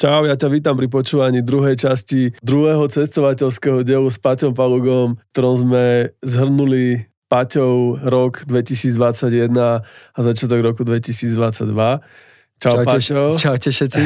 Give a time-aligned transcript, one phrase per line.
[0.00, 5.60] Čau, ja ťa vítam pri počúvaní druhej časti druhého cestovateľského dielu s Paťom Palugom, ktorom
[5.60, 11.36] sme zhrnuli Paťov rok 2021 a začiatok roku 2022.
[11.36, 12.00] Čau,
[12.64, 13.20] čaute, Paťo.
[13.44, 14.02] Čaute všetci.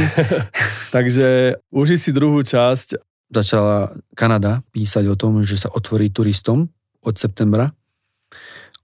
[0.91, 2.99] Takže uži si druhú časť.
[3.31, 6.75] Začala Kanada písať o tom, že sa otvorí turistom
[7.07, 7.71] od septembra.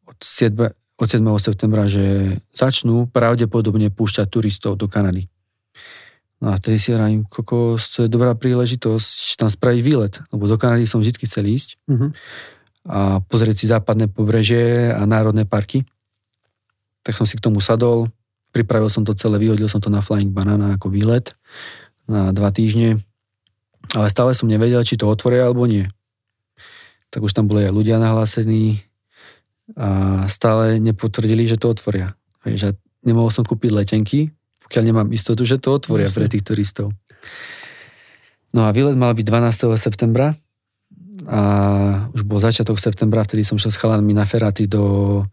[0.07, 0.55] Od 7.
[0.95, 1.27] Od 7.
[1.43, 5.27] septembra, že začnú pravdepodobne púšťať turistov do Kanady.
[6.41, 10.57] No a vtedy si hovorím, kokos, to je dobrá príležitosť tam spraviť výlet, lebo do
[10.57, 12.11] Kanady som vždy chcel ísť Uh-huh.
[12.89, 15.85] a pozrieť si západné pobrežie a národné parky.
[17.05, 18.09] Tak som si k tomu sadol,
[18.57, 21.37] pripravil som to celé, vyhodil som to na Flying Banana ako výlet
[22.09, 22.99] na dva týždne,
[23.93, 25.85] ale stále som nevedel, či to otvoria alebo nie.
[27.13, 28.81] Tak už tam boli aj ľudia nahlásení
[29.77, 32.17] a stále nepotvrdili, že to otvoria.
[32.43, 32.51] A
[33.05, 34.33] nemohol som kúpiť letenky,
[34.71, 36.23] pokiaľ nemám istotu, že to otvoria Jasne.
[36.23, 36.95] pre tých turistov.
[38.55, 39.75] No a výlet mal byť 12.
[39.75, 40.39] septembra
[41.27, 41.43] a
[42.15, 45.27] už bol začiatok septembra, vtedy som šiel s chalanmi na Ferrati do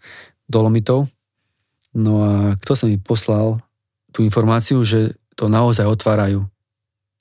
[0.50, 1.06] Dolomitov.
[1.94, 3.62] No a kto sa mi poslal
[4.10, 6.50] tú informáciu, že to naozaj otvárajú.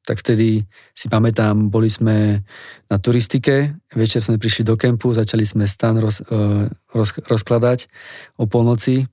[0.08, 0.64] Tak vtedy
[0.96, 2.40] si pamätám, boli sme
[2.88, 7.92] na turistike, večer sme prišli do kempu, začali sme stan roz, eh, roz, rozkladať
[8.40, 9.04] o polnoci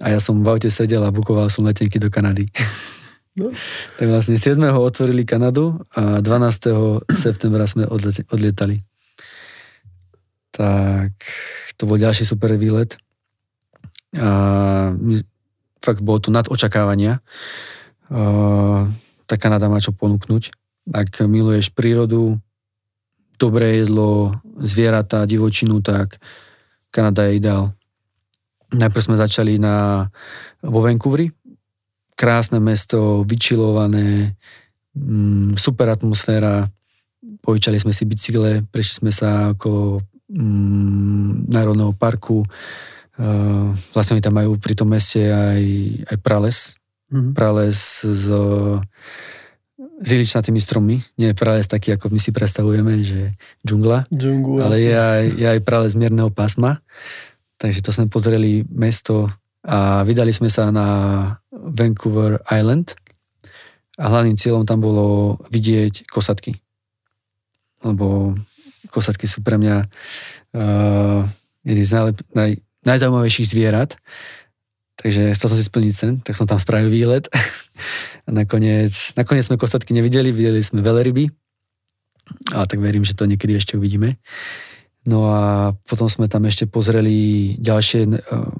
[0.00, 2.48] a ja som v aute sedel a bukoval som letenky do Kanady.
[3.36, 3.52] No.
[4.00, 4.58] Tak vlastne 7.
[4.74, 7.06] otvorili Kanadu a 12.
[7.14, 8.80] septembra sme odlete, odlietali.
[10.50, 11.12] Tak
[11.78, 12.98] to bol ďalší super výlet.
[14.18, 14.90] A
[15.78, 17.22] fakt bolo to nad očakávania.
[18.10, 18.90] A,
[19.24, 20.50] tá Kanada má čo ponúknuť.
[20.90, 22.40] Ak miluješ prírodu,
[23.38, 26.18] dobré jedlo, zvieratá, divočinu, tak
[26.90, 27.72] Kanada je ideál.
[28.70, 30.06] Najprv sme začali na,
[30.62, 31.26] vo Vancouveri.
[32.14, 34.36] Krásne mesto, vyčilované,
[34.94, 36.68] mm, super atmosféra.
[37.40, 42.44] Požičali sme si bicykle, prešli sme sa okolo mm, Národného parku.
[43.20, 45.62] Uh, vlastne oni tam majú pri tom meste aj,
[46.08, 46.80] aj prales.
[47.10, 47.34] Uh-huh.
[47.36, 48.30] Prales s,
[50.00, 50.96] s iličnatými strommi.
[51.20, 54.08] Nie prales taký, ako my si predstavujeme, že džungla.
[54.08, 56.80] Džungu, Ale je aj, je aj prales mierneho pásma.
[57.60, 59.28] Takže to sme pozreli mesto
[59.60, 60.88] a vydali sme sa na
[61.52, 62.96] Vancouver Island
[64.00, 66.56] a hlavným cieľom tam bolo vidieť kosatky.
[67.84, 68.32] Lebo
[68.88, 69.76] kosatky sú pre mňa
[70.56, 71.20] uh,
[71.68, 72.50] jedný z najlep- naj,
[72.88, 74.00] najzaujímavejších zvierat.
[74.96, 77.28] Takže chcel som si splniť sen, tak som tam spravil výlet.
[78.28, 81.28] A nakoniec, nakoniec sme kosatky nevideli, videli sme veľryby.
[82.56, 84.16] A tak verím, že to niekedy ešte uvidíme.
[85.08, 88.18] No a potom sme tam ešte pozreli ďalšie eh,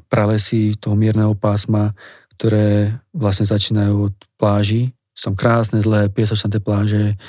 [0.08, 1.92] pralesy toho mierneho pásma,
[2.40, 4.96] ktoré vlastne začínajú od pláží.
[5.12, 7.20] Sú tam krásne, zlé, piesočnaté pláže,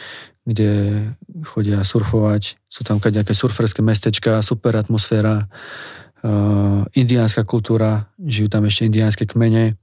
[0.48, 1.04] kde
[1.44, 2.56] chodia surfovať.
[2.72, 9.76] Sú tam nejaké surferské mestečka, super atmosféra, uh, indiánska kultúra, žijú tam ešte indiánske kmene.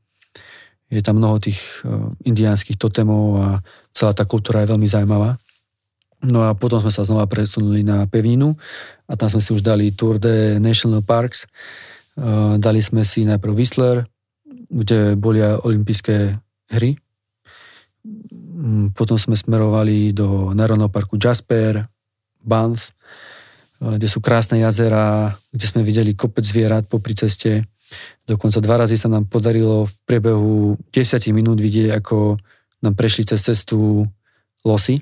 [0.88, 3.47] Je tam mnoho tých uh, indiánskych totemov a
[3.93, 5.37] celá tá kultúra je veľmi zaujímavá.
[6.19, 8.59] No a potom sme sa znova presunuli na pevninu
[9.06, 11.47] a tam sme si už dali Tour de National Parks.
[12.59, 14.03] Dali sme si najprv Whistler,
[14.67, 16.34] kde boli aj olympijské
[16.75, 16.99] hry.
[18.59, 21.87] Mm, Potom sme smerovali do Národného parku Jasper,
[22.43, 22.91] Banff,
[23.79, 27.62] kde sú krásne jazera, kde sme videli kopec zvierat popri ceste.
[28.27, 32.35] Dokonca dva razy sa nám podarilo v priebehu 10 minút vidieť, ako
[32.83, 34.03] nám prešli cez cestu
[34.67, 34.99] losy,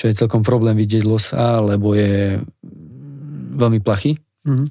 [0.00, 2.40] čo je celkom problém vidieť losa, lebo je
[3.52, 4.16] veľmi plachý.
[4.48, 4.64] Uh-huh.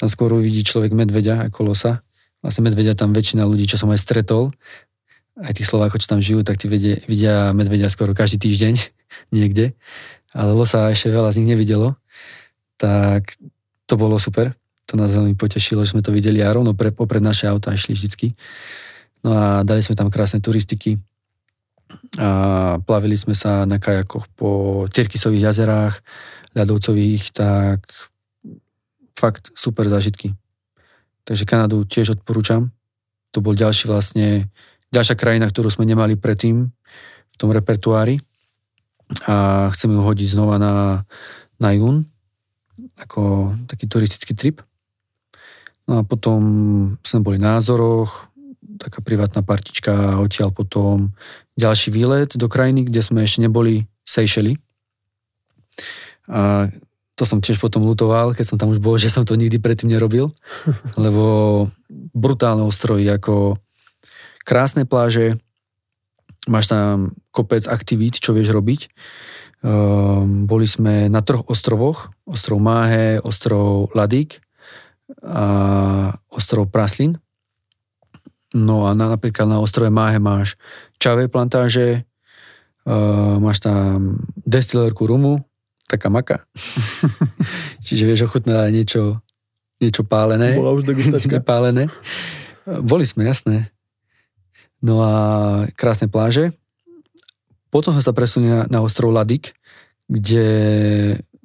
[0.00, 2.00] Tam skôr uvidí človek medveďa ako losa.
[2.40, 4.48] Vlastne medveďa tam väčšina ľudí, čo som aj stretol,
[5.36, 8.74] aj tí Slovákov, čo tam žijú, tak tí vidia, vidia medveďa skoro každý týždeň
[9.36, 9.76] niekde.
[10.32, 12.00] Ale losa ešte veľa z nich nevidelo.
[12.80, 13.36] Tak
[13.84, 14.56] to bolo super.
[14.88, 17.92] To nás veľmi potešilo, že sme to videli a rovno pre, popred naše auta išli
[17.92, 18.32] vždycky.
[19.20, 20.96] No a dali sme tam krásne turistiky
[22.20, 22.28] a
[22.82, 26.00] plavili sme sa na kajakoch po Tierkisových jazerách,
[26.52, 27.80] ľadovcových, tak
[29.16, 30.34] fakt super zážitky.
[31.22, 32.74] Takže Kanadu tiež odporúčam.
[33.32, 34.50] To bol ďalší vlastne,
[34.92, 36.68] ďalšia krajina, ktorú sme nemali predtým
[37.32, 38.20] v tom repertoári
[39.24, 41.04] a chcem ju hodiť znova na,
[41.56, 42.04] na jún
[43.00, 44.60] ako taký turistický trip.
[45.88, 46.40] No a potom
[47.02, 48.30] sme boli na Azoroch,
[48.82, 51.14] taká privátna partička a odtiaľ potom
[51.54, 54.58] ďalší výlet do krajiny, kde sme ešte neboli Seychely.
[56.26, 56.66] A
[57.14, 59.86] to som tiež potom lutoval, keď som tam už bol, že som to nikdy predtým
[59.86, 60.34] nerobil,
[60.98, 61.24] lebo
[62.10, 63.54] brutálne ostrovy, ako
[64.42, 65.38] krásne pláže,
[66.50, 68.90] máš tam kopec aktivít, čo vieš robiť.
[69.62, 74.42] Um, boli sme na troch ostrovoch, ostrov Máhe, ostrov Ladik
[75.22, 75.46] a
[76.34, 77.21] ostrov Praslin.
[78.52, 80.60] No a na, napríklad na ostrove Máhe máš
[81.00, 82.04] čavé plantáže,
[82.84, 85.40] uh, máš tam destilérku rumu,
[85.88, 86.44] taká maka.
[87.84, 89.24] Čiže vieš ochutnať niečo,
[89.80, 90.56] niečo pálené.
[90.56, 91.40] Bola už degustačka.
[91.52, 91.88] pálené.
[92.64, 93.72] Boli sme, jasné.
[94.84, 95.12] No a
[95.72, 96.52] krásne pláže.
[97.72, 99.56] Potom sme sa presunuli na, na ostrov Ladik,
[100.12, 100.46] kde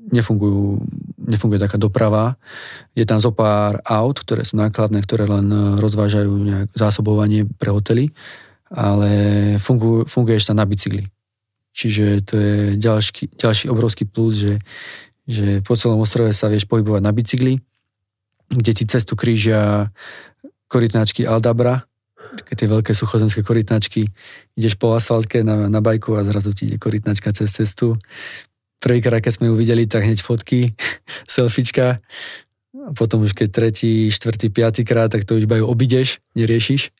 [0.07, 0.81] nefungujú,
[1.27, 2.39] nefunguje taká doprava.
[2.95, 8.11] Je tam zo pár aut, ktoré sú nákladné, ktoré len rozvážajú nejak zásobovanie pre hotely,
[8.71, 9.11] ale
[9.59, 11.07] fungujú, funguješ tam na bicykli.
[11.77, 14.53] Čiže to je ďalší, ďalší obrovský plus, že,
[15.29, 17.53] že po celom ostrove sa vieš pohybovať na bicykli,
[18.49, 19.91] kde ti cestu krížia
[20.67, 21.85] korytnáčky Aldabra,
[22.37, 24.09] také tie veľké suchozemské korytnačky,
[24.57, 27.95] ideš po asfaltke na, na bajku a zrazu ti ide korytnačka cez cestu.
[28.77, 30.73] Prvýkrát, keď sme ju videli, tak hneď fotky,
[31.29, 31.99] selfiečka.
[32.77, 36.93] A potom už keď tretí, štvrtý, piatý krát, tak to už iba ju obideš, neriešiš.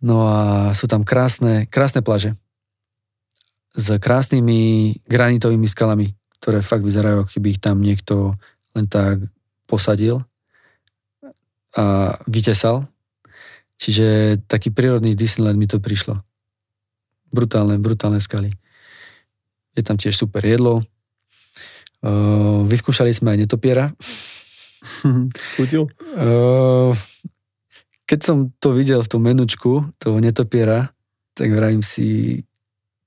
[0.00, 2.38] No a sú tam krásne, krásne plaže.
[3.76, 8.38] S krásnymi granitovými skalami, ktoré fakt vyzerajú, keby ich tam niekto
[8.72, 9.20] len tak
[9.68, 10.24] posadil
[11.76, 12.88] a vytesal
[13.76, 16.24] Čiže taký prírodný Disneyland mi to prišlo.
[17.28, 18.56] Brutálne, brutálne skaly.
[19.76, 20.80] Je tam tiež super jedlo.
[22.00, 23.92] Uh, vyskúšali sme aj netopiera.
[25.60, 25.86] Chutil?
[26.16, 26.96] Uh,
[28.08, 30.90] keď som to videl v tom menučku, toho netopiera,
[31.36, 32.40] tak vravím si,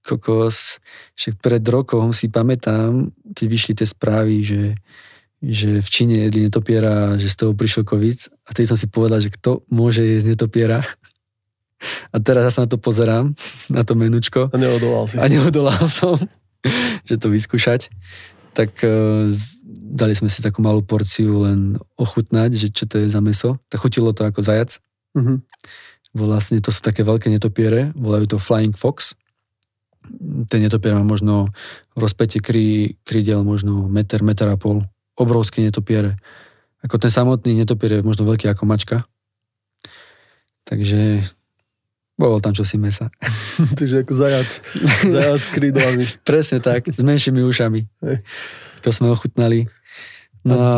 [0.06, 0.78] kokos,
[1.18, 4.62] však pred rokom si pamätám, keď vyšli tie správy, že
[5.40, 9.24] že v Číne jedli netopiera, že z toho prišiel COVID a tedy som si povedal,
[9.24, 10.84] že kto môže jesť netopiera.
[12.12, 13.32] A teraz ja sa na to pozerám,
[13.72, 14.52] na to menučko.
[14.52, 15.16] A neodolal si.
[15.16, 16.20] A neodolal som,
[17.10, 17.92] že to vyskúšať.
[18.54, 19.30] Tak uh,
[19.90, 23.58] dali sme si takú malú porciu len ochutnať, že čo to je za meso.
[23.74, 24.78] Tak chutilo to ako zajac.
[25.18, 25.38] Mm-hmm.
[26.14, 29.14] Vlastne to sú také veľké netopiere, volajú to Flying Fox.
[30.50, 31.54] Ten netopier má možno
[31.94, 34.82] rozpätie krí, krídel možno meter, meter a pol
[35.14, 36.18] obrovský netopier.
[36.82, 38.98] Ako ten samotný netopier je možno veľký ako mačka.
[40.66, 41.26] Takže
[42.20, 43.08] bolo tam čosi mesa.
[43.80, 44.50] Takže ako zajac.
[45.08, 46.04] Zajac s krídlami.
[46.28, 47.80] Presne tak, s menšími ušami.
[48.04, 48.18] Hej.
[48.84, 49.72] To sme ochutnali.
[50.44, 50.70] No a...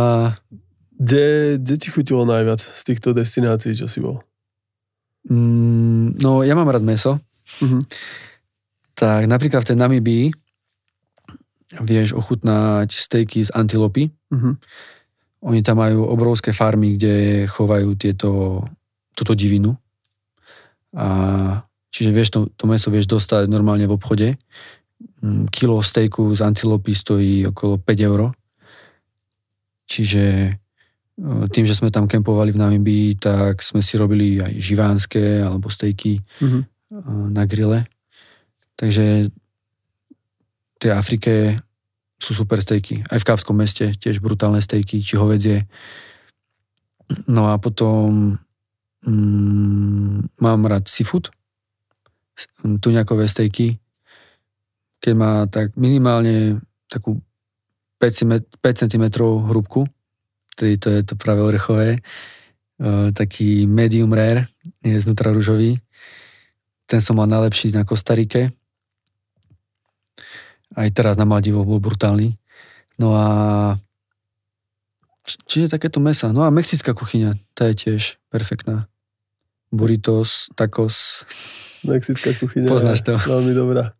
[1.01, 4.21] Kde, kde ti chutilo najviac z týchto destinácií, čo si bol?
[5.25, 7.17] Mm, no, ja mám rád meso.
[7.57, 7.81] Mm-hmm.
[8.93, 10.25] Tak napríklad v tej Namibii
[11.81, 14.11] vieš ochutnať stejky z antilopy.
[14.29, 14.59] Uh-huh.
[15.41, 18.61] Oni tam majú obrovské farmy, kde chovajú tieto,
[19.15, 19.73] túto divinu.
[20.95, 21.07] A
[21.91, 24.27] čiže vieš, to, to meso vieš dostať normálne v obchode.
[25.21, 28.21] Mm, kilo stejku z antilopy stojí okolo 5 eur.
[29.88, 30.51] Čiže e,
[31.51, 36.19] tým, že sme tam kempovali v Namibii, tak sme si robili aj živánske alebo stejky
[36.19, 36.61] uh-huh.
[37.31, 37.88] na grille.
[38.75, 39.29] Takže
[40.81, 41.61] tej Afrike
[42.17, 43.05] sú super stejky.
[43.05, 45.65] Aj v Kápskom meste tiež brutálne stejky, či hovedzie.
[47.29, 48.38] No a potom
[49.06, 51.30] mm, mám rád seafood,
[52.62, 53.77] tuňakové stejky,
[55.01, 57.22] keď má tak minimálne takú
[58.01, 59.86] 5 cm hrubku,
[60.58, 62.01] tedy to je to práve orechové,
[63.13, 64.50] taký medium rare,
[64.81, 65.77] je znútra ružový.
[66.89, 68.50] Ten som mal najlepší na Kostarike,
[70.75, 72.36] aj teraz na Maldivoch bol brutálny.
[72.96, 73.25] No a
[75.48, 76.31] čiže takéto mesa.
[76.31, 78.90] No a mexická kuchyňa, tá je tiež perfektná.
[79.71, 81.23] Burritos, tacos.
[81.87, 83.15] Mexická kuchyňa Poznáš to.
[83.17, 83.95] Veľmi dobrá.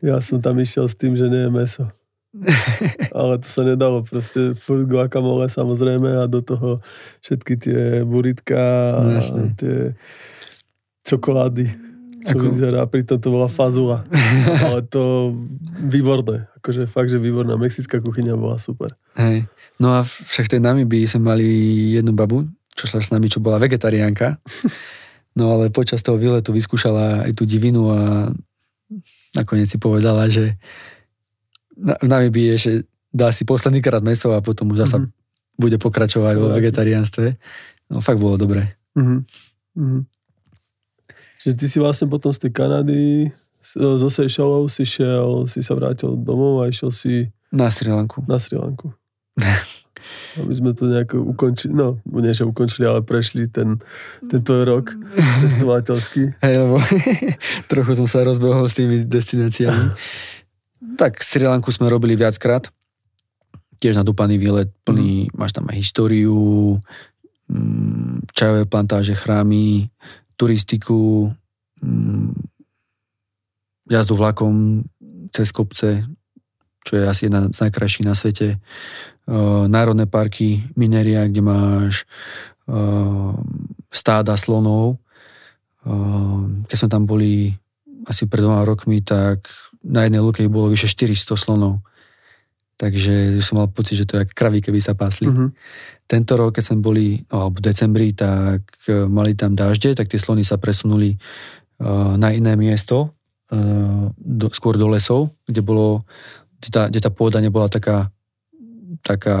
[0.00, 1.84] Ja som tam išiel s tým, že nie je meso.
[3.16, 6.80] Ale to sa nedalo, proste furt guacamole samozrejme a do toho
[7.20, 8.56] všetky tie buritka
[8.96, 9.92] a no, tie
[11.04, 12.52] čokolády čo ako...
[12.52, 14.04] vyzerá, pritom to bola fazula.
[14.68, 15.32] Ale to
[15.88, 16.52] výborné.
[16.60, 17.56] Akože fakt, že výborná.
[17.56, 18.92] Mexická kuchyňa bola super.
[19.16, 19.48] Hej.
[19.80, 21.48] No a však tej nami by sme mali
[21.96, 22.44] jednu babu,
[22.80, 24.40] čo šla s nami, čo bola vegetariánka.
[25.30, 28.34] No ale počas toho výletu vyskúšala aj tú divinu a
[29.30, 30.58] nakoniec si povedala, že
[31.78, 32.72] v nami by je, že
[33.14, 35.54] dá si posledný krát meso a potom už zasa mm-hmm.
[35.54, 37.38] bude pokračovať vo vegetariánstve.
[37.94, 38.74] No fakt bolo dobré.
[38.98, 40.02] Mm-hmm.
[41.40, 43.30] Čiže ty si vlastne potom z tej Kanady,
[43.62, 47.30] zo Seychellov si šiel, si sa vrátil domov a išiel si...
[47.54, 48.26] Na Sri Lanku.
[48.26, 48.92] Na Sri Lanku.
[50.38, 53.82] Aby sme to nejako ukončili, no, nie že ukončili, ale prešli ten,
[54.26, 56.22] ten tvoj rok cestovateľský.
[56.44, 56.76] Hej, lebo
[57.70, 59.94] trochu som sa rozbehol s tými destináciami.
[60.94, 62.70] tak Sri Lanku sme robili viackrát.
[63.80, 65.40] Tiež nadúpaný výlet, plný, mm.
[65.40, 66.76] máš tam aj históriu,
[67.48, 69.88] mm, čajové plantáže, chrámy,
[70.36, 71.32] turistiku,
[71.80, 72.32] mm,
[73.90, 74.84] jazdu vlakom
[75.34, 76.06] cez kopce,
[76.86, 78.56] čo je asi jedna z najkrajších na svete.
[79.70, 81.94] Národné parky, Mineria, kde máš
[83.90, 84.98] stáda slonov.
[86.66, 87.54] Keď sme tam boli
[88.06, 89.50] asi pred dvoma rokmi, tak
[89.84, 91.82] na jednej luke bolo vyše 400 slonov.
[92.80, 95.28] Takže som mal pocit, že to je ako kraví, keby sa pásli.
[95.28, 95.48] Mm-hmm.
[96.08, 100.16] Tento rok, keď sme boli, no, alebo v decembri, tak mali tam dažde, tak tie
[100.16, 103.12] slony sa presunuli uh, na iné miesto,
[104.14, 106.06] do, skôr do lesov, kde bolo
[106.60, 108.12] kde tá, kde tá pôda nebola taká,
[109.02, 109.36] taká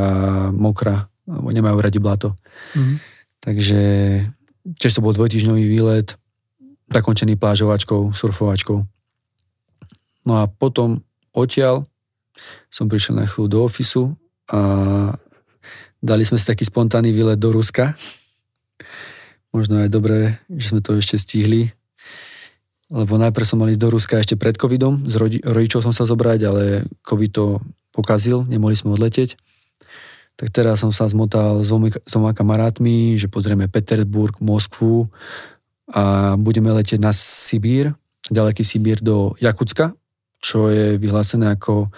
[0.52, 2.34] mokrá, alebo nemajú radi blato.
[2.74, 2.96] Mm-hmm.
[3.40, 3.80] Takže
[4.76, 6.16] tiež to bol dvojtýždňový výlet,
[6.90, 8.78] zakončený plážovačkou, surfovačkou.
[10.26, 11.00] No a potom
[11.32, 11.86] odtiaľ
[12.68, 14.16] som prišiel na chvíľu do ofisu
[14.50, 14.60] a
[16.02, 17.94] dali sme si taký spontánny výlet do Ruska.
[19.50, 21.70] Možno aj dobré, že sme to ešte stihli,
[22.90, 26.40] lebo najprv som mal ísť do Ruska ešte pred covidom, rodi- rodičov som sa zobrať,
[26.46, 26.62] ale
[27.06, 27.44] covid to
[28.00, 29.36] pokazil, nemohli sme odletieť.
[30.40, 35.12] Tak teraz som sa zmotal s dvoma, kamarátmi, že pozrieme Petersburg, Moskvu
[35.92, 37.92] a budeme letieť na Sibír,
[38.32, 39.92] ďaleký Sibír do Jakucka,
[40.40, 41.92] čo je vyhlásené ako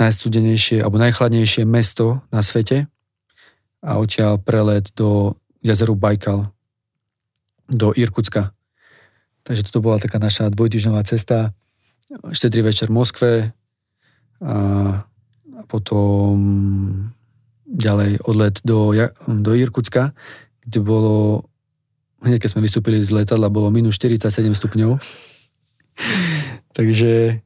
[0.00, 2.88] najstudenejšie alebo najchladnejšie mesto na svete
[3.84, 6.48] a odtiaľ prelet do jazeru Bajkal,
[7.68, 8.56] do Irkutska.
[9.44, 11.52] Takže toto bola taká naša dvojtyžňová cesta.
[12.32, 13.30] Štedrý večer v Moskve
[14.44, 14.56] a
[15.64, 16.36] potom
[17.64, 18.92] ďalej odlet do,
[19.24, 20.12] do Irkutska,
[20.62, 21.48] kde bolo,
[22.20, 25.00] hneď keď sme vystúpili z letadla, bolo minus 47 stupňov.
[26.78, 27.40] Takže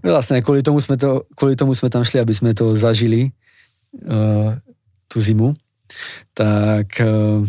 [0.00, 3.30] vlastne kvôli tomu, sme to, kvôli tomu sme tam šli, aby sme to zažili
[4.08, 4.56] uh,
[5.06, 5.52] tú zimu.
[6.32, 7.44] Tak uh,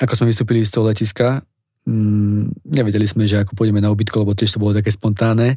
[0.00, 1.44] ako sme vystúpili z toho letiska,
[1.88, 5.56] Mm, nevedeli sme, že ako pôjdeme na ubytko, lebo tiež to bolo také spontánne.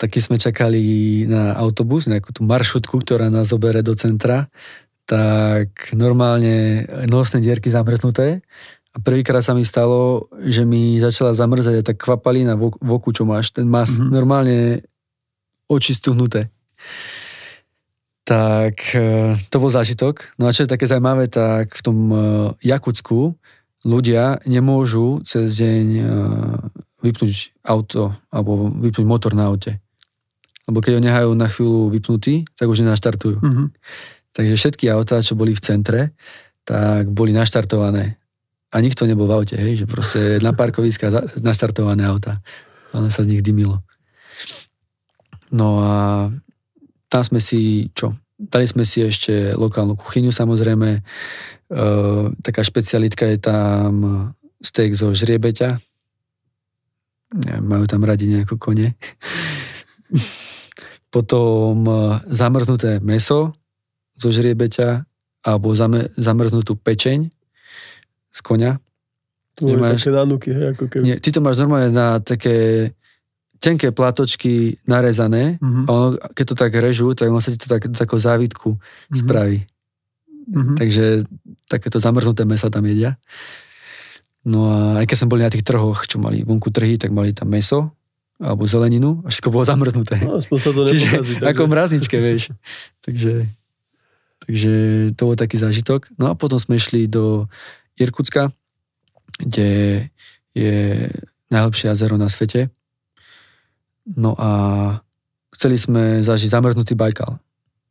[0.00, 0.80] Taky sme čakali
[1.28, 4.48] na autobus, nejakú tú maršrutku, ktorá nás zobere do centra.
[5.04, 8.40] Tak normálne nosné dierky zamrznuté.
[8.90, 13.52] A prvýkrát sa mi stalo, že mi začala zamrzať tak kvapalina v oku, čo máš.
[13.52, 14.08] Ten má mm-hmm.
[14.08, 14.58] normálne
[15.68, 16.48] oči stuhnuté.
[18.24, 20.32] Tak e, to bol zážitok.
[20.40, 22.16] No a čo je také zaujímavé, tak v tom e,
[22.64, 23.36] Jakutsku
[23.84, 26.02] ľudia nemôžu cez deň e,
[27.04, 29.78] vypnúť auto alebo vypnúť motor na aute.
[30.70, 33.42] Lebo keď ho nehajú na chvíľu vypnutý, tak už nenaštartujú.
[33.42, 33.66] Mm-hmm.
[34.30, 36.14] Takže všetky autá, čo boli v centre,
[36.62, 38.22] tak boli naštartované.
[38.70, 41.10] A nikto nebol v aute, hej, že proste na parkoviska
[41.42, 42.38] naštartované auta.
[42.94, 43.82] Ale sa z nich dymilo.
[45.50, 45.94] No a
[47.10, 50.88] tam sme si, čo, Dali sme si ešte lokálnu kuchyňu samozrejme.
[50.96, 51.00] E,
[52.40, 53.92] taká špecialitka je tam
[54.64, 55.76] steak zo žriebeťa.
[57.60, 58.96] Majú tam radi nejako kone.
[61.10, 61.92] Potom e,
[62.30, 63.54] zamrznuté meso
[64.14, 65.04] zo žriebeťa
[65.42, 65.72] alebo
[66.16, 67.32] zamrznutú pečeň
[68.30, 68.78] z konia.
[69.58, 71.02] To máš, také nanúky, hej, ako keby.
[71.04, 72.88] Nie, ty to máš normálne na také
[73.60, 75.84] tenké platočky narezané mm-hmm.
[75.84, 79.16] a ono, keď to tak režú, tak ono sa ti to tak, takú závitku mm-hmm.
[79.20, 79.60] spraví.
[80.48, 80.76] Mm-hmm.
[80.80, 81.04] Takže
[81.68, 83.20] takéto zamrznuté mesa tam jedia.
[84.48, 87.36] No a aj keď sme boli na tých trhoch, čo mali vonku trhy, tak mali
[87.36, 87.92] tam meso
[88.40, 90.16] alebo zeleninu a všetko bolo zamrznuté.
[90.24, 91.44] No, sa to Čiže takže...
[91.44, 92.56] ako mrazničke, vieš.
[93.04, 93.44] takže,
[94.48, 94.72] takže
[95.12, 96.08] to bol taký zážitok.
[96.16, 97.44] No a potom sme išli do
[98.00, 98.48] Irkutska,
[99.36, 100.08] kde
[100.56, 101.06] je
[101.52, 102.72] najlepšie jazero na svete.
[104.08, 104.50] No a
[105.52, 107.36] chceli sme zažiť zamrznutý Bajkal.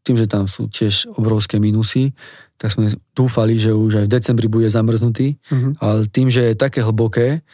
[0.01, 2.17] Tým, že tam sú tiež obrovské minusy,
[2.57, 5.79] tak sme dúfali, že už aj v decembri bude zamrznutý, mm-hmm.
[5.79, 7.45] ale tým, že je také hlboké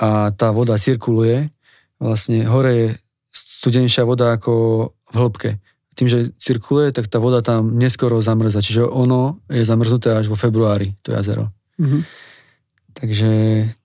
[0.00, 1.52] a tá voda cirkuluje,
[2.00, 2.88] vlastne hore je
[3.30, 4.52] studenejšia voda ako
[5.12, 5.50] v hĺbke.
[5.94, 8.64] Tým, že cirkuluje, tak tá voda tam neskoro zamrza.
[8.64, 11.52] Čiže ono je zamrznuté až vo februári, to jazero.
[11.76, 12.02] Mm-hmm.
[12.90, 13.30] Takže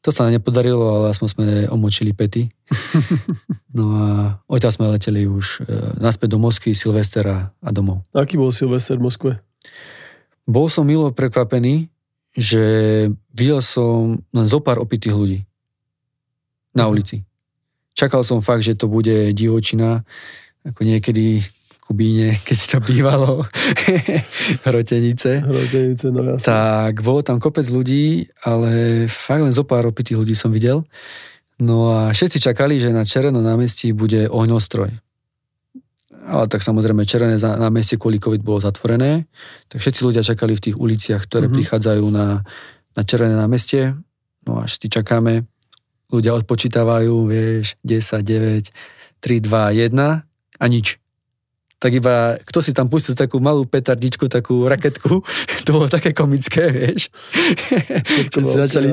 [0.02, 2.48] to sa nepodarilo, ale aspoň sme omočili pety.
[3.76, 8.08] No a odtiaľ sme leteli už e, naspäť do Moskvy, Silvestera a domov.
[8.16, 9.32] Aký bol Silvester v Moskve?
[10.48, 11.92] Bol som milo prekvapený,
[12.32, 12.64] že
[13.36, 15.40] videl som len zo pár opitých ľudí
[16.72, 16.90] na mhm.
[16.96, 17.28] ulici.
[17.96, 20.04] Čakal som fakt, že to bude divočina,
[20.68, 21.40] ako niekedy
[21.86, 23.46] Kubíne, keď to bývalo,
[24.66, 25.46] Hrotenice.
[25.46, 26.46] Hrotenice, no jasne.
[26.50, 30.82] Tak bolo tam kopec ľudí, ale fakt len zo pár opitých ľudí som videl.
[31.62, 34.92] No a všetci čakali, že na Červenom námestí bude ohňostroj.
[36.26, 39.30] Ale tak samozrejme Červené námestie kvôli COVID bolo zatvorené,
[39.70, 41.58] tak všetci ľudia čakali v tých uliciach, ktoré mm-hmm.
[41.62, 42.42] prichádzajú na,
[42.98, 43.94] na Červené námestie.
[44.44, 45.46] No a všetci čakáme,
[46.10, 48.70] ľudia odpočítavajú, vieš, 10, 9,
[49.22, 50.24] 3, 2, 1
[50.60, 51.00] a nič
[51.76, 55.22] tak iba, kto si tam pustil takú malú petardičku, takú raketku,
[55.66, 57.14] to bolo také komické, vieš.
[58.34, 58.90] Všetci začali,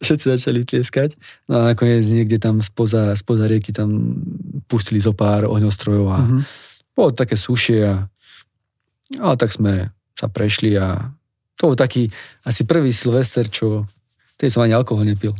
[0.00, 1.20] všetci začali tlieskať.
[1.52, 4.24] No a nakoniec niekde tam spoza, spoza rieky tam
[4.70, 6.40] pustili zo pár ohňostrojov a mm-hmm.
[6.96, 8.08] bolo také sušie a
[9.20, 11.12] ale tak sme sa prešli a
[11.60, 12.08] to bol taký
[12.44, 13.88] asi prvý Silvester, čo
[14.36, 15.32] tedy som ani alkohol nepil.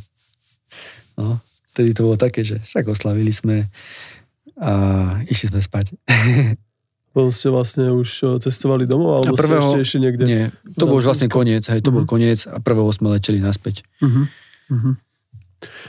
[1.18, 1.42] No,
[1.74, 3.66] tedy to bolo také, že však oslavili sme
[4.58, 4.72] a
[5.26, 5.98] išli sme spať.
[7.14, 10.24] Potom ste vlastne už eh, cestovali domov, alebo prvého, ste ešte, niekde?
[10.26, 10.42] Nie,
[10.78, 12.02] to bol už vlastne koniec, hej, to uh-huh.
[12.02, 12.10] bol mhm.
[12.10, 13.82] koniec a prvého sme leteli naspäť.
[13.98, 14.30] Uh-huh.
[14.70, 14.94] Uh-huh.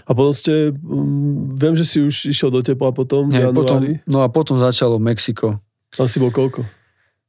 [0.09, 4.25] A potom ste, um, viem, že si už išiel do tepla potom v potom, No
[4.25, 5.61] a potom začalo Mexiko.
[5.93, 6.65] Tam si bol koľko?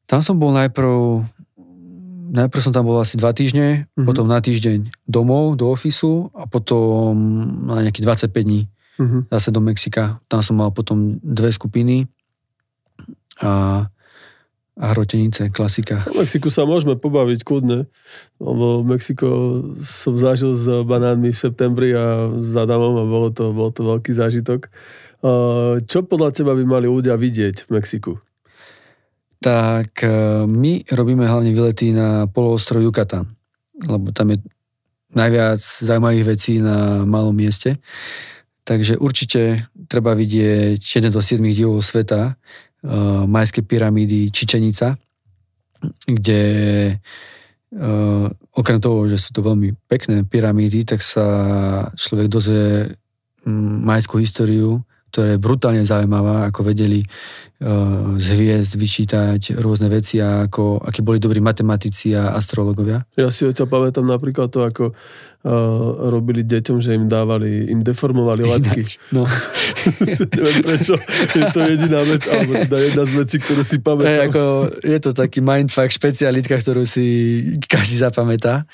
[0.09, 1.21] Tam som bol najprv,
[2.31, 4.07] najprv som tam bol asi dva týždne, uh-huh.
[4.07, 7.13] potom na týždeň domov, do ofisu a potom
[7.67, 9.21] na nejakých 25 dní uh-huh.
[9.35, 10.23] zase do Mexika.
[10.31, 12.07] Tam som mal potom dve skupiny
[13.43, 13.85] a,
[14.79, 16.07] a hrotenice, klasika.
[16.07, 17.91] V Mexiku sa môžeme pobaviť kľudne,
[18.39, 19.29] lebo Mexiko
[19.83, 24.15] som zažil s banánmi v septembri a s Adamom a bolo to, bol to veľký
[24.15, 24.71] zážitok.
[25.85, 28.13] Čo podľa teba by mali ľudia vidieť v Mexiku?
[29.41, 30.09] Tak e,
[30.45, 33.25] my robíme hlavne výlety na poloostrov Yucatán,
[33.89, 34.39] lebo tam je
[35.17, 37.81] najviac zaujímavých vecí na malom mieste.
[38.65, 44.95] Takže určite treba vidieť jeden zo siedmých divov sveta, uh, majské pyramídy Čičenica,
[46.07, 46.43] kde
[47.75, 51.27] uh, okrem toho, že sú to veľmi pekné pyramídy, tak sa
[51.99, 52.95] človek dozvie
[53.83, 60.47] majskú históriu, ktorá je brutálne zaujímavá, ako vedeli uh, z hviezd vyčítať rôzne veci a
[60.47, 63.03] ako, akí boli dobrí matematici a astrologovia.
[63.19, 65.51] Ja si o ťa pamätám napríklad to, ako uh,
[66.09, 68.87] robili deťom, že im dávali, im deformovali latky.
[69.11, 69.27] no.
[70.39, 70.95] Neviem prečo,
[71.35, 74.09] je to jediná vec, alebo teda jedna z vecí, ktorú si pamätám.
[74.09, 74.43] Hey, ako,
[74.87, 77.05] je to taký mindfuck, špecialitka, ktorú si
[77.67, 78.65] každý zapamätá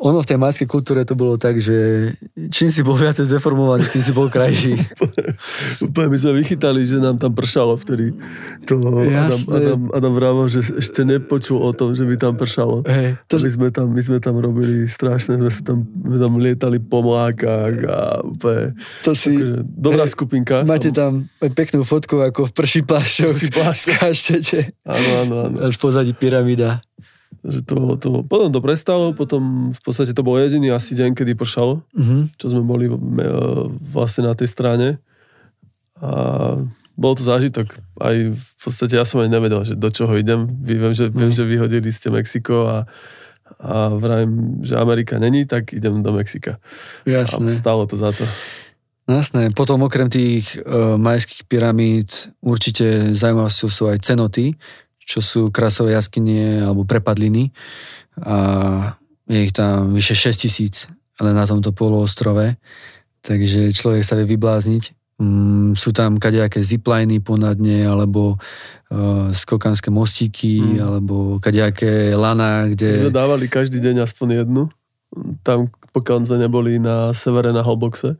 [0.00, 2.10] ono v tej majskej kultúre to bolo tak, že
[2.48, 4.80] čím si bol viacej zdeformovaný, tým si bol krajší.
[5.86, 8.16] Úplne my sme vychytali, že nám tam pršalo vtedy.
[8.64, 12.80] To Adam, Adam, Adam vrával, že ešte nepočul o tom, že by tam pršalo.
[12.88, 13.36] Hey, to...
[13.36, 17.04] my, sme tam, my sme tam robili strašné, sme sa tam, my tam lietali po
[17.04, 18.72] mlákach a úplne...
[19.04, 19.36] To si...
[19.36, 20.64] Takže, dobrá hey, skupinka.
[20.64, 20.96] Máte som...
[20.96, 21.12] tam
[21.52, 23.36] peknú fotku ako v prší plášťoch.
[23.36, 24.00] Prší plášťoch.
[24.88, 25.56] Áno, áno, áno.
[25.68, 26.80] V pozadí pyramída
[27.40, 28.20] že to bolo, to.
[28.24, 32.28] Potom to prestalo, potom v podstate to bol jediný asi deň, kedy pršalo, uh-huh.
[32.36, 32.84] čo sme boli
[33.80, 35.00] vlastne na tej strane.
[36.00, 36.60] A
[37.00, 37.80] bol to zážitok.
[37.96, 40.52] Aj v podstate ja som aj nevedel, že do čoho idem.
[40.60, 42.78] Viem, že, viem, že vyhodili ste Mexiko a,
[43.56, 46.60] a vravím, že Amerika není, tak idem do Mexika.
[47.08, 47.48] Jasné.
[47.48, 48.28] A stalo to za to.
[49.08, 49.48] Jasné.
[49.56, 54.54] Potom okrem tých uh, majských pyramíd určite zaujímavosťou sú aj cenoty,
[55.02, 57.50] čo sú krasové jaskynie alebo prepadliny
[58.20, 58.36] a
[59.30, 62.56] je ich tam vyše 6 tisíc ale na tomto poloostrove,
[63.20, 64.96] takže človek sa vie vyblázniť.
[65.20, 70.80] Mm, sú tam kadejaké zipliny ponadne, alebo uh, skokanské mostíky, mm.
[70.80, 73.04] alebo kadejaké lana, kde...
[73.04, 74.72] Sme dávali každý deň aspoň jednu,
[75.44, 78.16] tam pokiaľ sme neboli na severe na Holboxe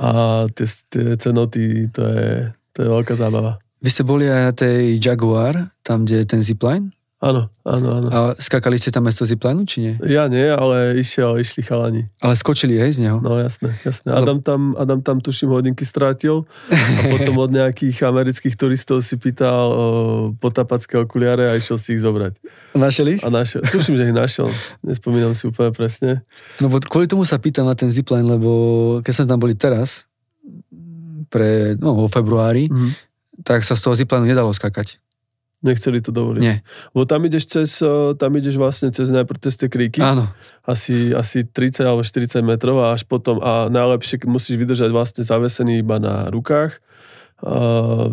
[0.00, 0.10] a
[0.56, 2.28] tie, tie cenoty, to je,
[2.72, 3.60] to je veľká zábava.
[3.82, 6.94] Vy ste boli aj na tej Jaguar, tam, kde je ten zipline?
[7.22, 8.08] Áno, áno, áno.
[8.10, 9.94] A skakali ste tam aj z toho ziplineu, či nie?
[10.10, 12.10] Ja nie, ale išiel, išli chalani.
[12.18, 13.22] Ale skočili, hej, z neho?
[13.22, 14.10] No jasné, jasné.
[14.10, 19.70] Adam tam, Adam tam tuším hodinky strátil a potom od nejakých amerických turistov si pýtal
[19.70, 19.86] o
[20.34, 22.42] potapacké okuliare a išiel si ich zobrať.
[22.74, 23.22] Našiel ich?
[23.22, 23.62] A našiel.
[23.70, 24.50] Tuším, že ich našiel.
[24.82, 26.26] Nespomínam si úplne presne.
[26.58, 30.10] No bo kvôli tomu sa pýtam na ten zipline, lebo keď sme tam boli teraz,
[31.30, 35.00] pre, no, vo februári, mm-hmm tak sa z toho ziplanu nedalo skakať.
[35.62, 36.42] Nechceli to dovoliť.
[36.42, 36.66] Nie.
[36.90, 40.02] Bo tam ideš cez, eh, tam ideš vlastne cez najprv cez tie kríky.
[40.02, 40.26] Áno.
[40.66, 45.80] Asi, asi 30 alebo 40 metrov a až potom, a najlepšie musíš vydržať vlastne zavesený
[45.80, 46.82] iba na rukách.
[47.42, 47.54] A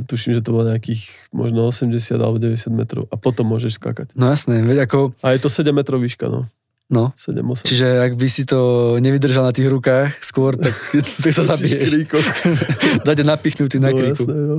[0.10, 4.18] tuším, že to bolo nejakých možno 80 alebo 90 metrov a potom môžeš skakať.
[4.18, 5.14] No jasné, veď ako...
[5.22, 6.50] A je to 7 metrov výška, no.
[6.90, 7.70] No, 7, 8.
[7.70, 10.74] čiže ak by si to nevydržal na tých rukách skôr, tak
[11.26, 12.10] ty sa zabiješ.
[13.06, 14.26] Dajte napichnutý na no, kríku.
[14.26, 14.58] Jasné, no.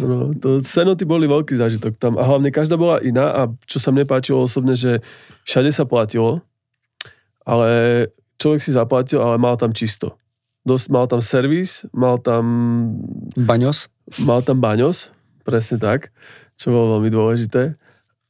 [0.00, 3.92] No, to cenoty boli veľký zážitok tam a hlavne každá bola iná a čo sa
[3.92, 5.04] mne páčilo osobne, že
[5.44, 6.44] všade sa platilo,
[7.44, 8.08] ale
[8.40, 10.16] človek si zaplatil, ale mal tam čisto.
[10.64, 12.44] Dosť, mal tam servis, mal tam...
[13.36, 13.88] Baňos?
[14.20, 15.08] Mal tam baňos,
[15.44, 16.12] presne tak,
[16.60, 17.72] čo bolo veľmi dôležité.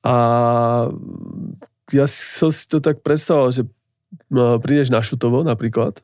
[0.06, 0.14] A
[1.90, 3.62] ja som si to tak predstavoval, že
[4.30, 6.00] no, prídeš na Šutovo napríklad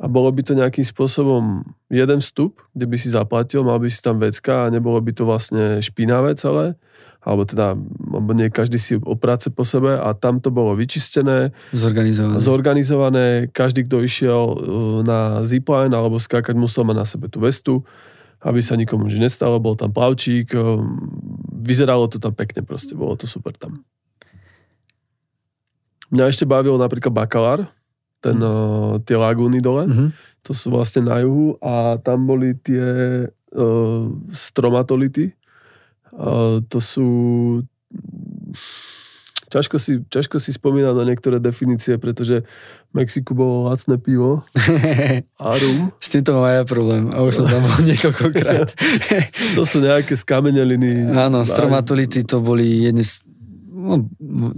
[0.00, 1.60] a bolo by to nejakým spôsobom
[1.92, 5.28] jeden vstup, kde by si zaplatil, mal by si tam vecka a nebolo by to
[5.28, 6.72] vlastne špinavé celé,
[7.20, 7.76] alebo teda,
[8.08, 13.26] alebo nie každý si o práce po sebe a tam to bolo vyčistené, zorganizované, zorganizované
[13.52, 14.56] každý, kto išiel uh,
[15.04, 17.84] na zipline alebo skákať, musel mať na sebe tú vestu,
[18.40, 20.96] aby sa nikomu nič nestalo, bol tam plavčík, um,
[21.60, 23.84] vyzeralo to tam pekne proste, bolo to super tam.
[26.08, 27.68] Mňa ešte bavilo napríklad bakalár,
[28.20, 28.46] ten, mm.
[28.46, 29.88] uh, tie lagúny dole.
[29.88, 30.08] Mm-hmm.
[30.48, 32.86] To sú vlastne na juhu a tam boli tie
[33.28, 35.32] uh, stromatolity.
[36.12, 37.08] Uh, to sú...
[39.50, 44.46] Ťažko si, ťažko si spomínať na niektoré definície, pretože v Mexiku bolo lacné pivo
[45.42, 45.90] a rum.
[45.98, 48.70] S týmto mám aj ja problém a už som tam bol niekoľkokrát.
[49.58, 51.10] to sú nejaké skameneliny.
[51.10, 53.26] Áno, stromatolity to boli jedne z,
[53.74, 54.06] no,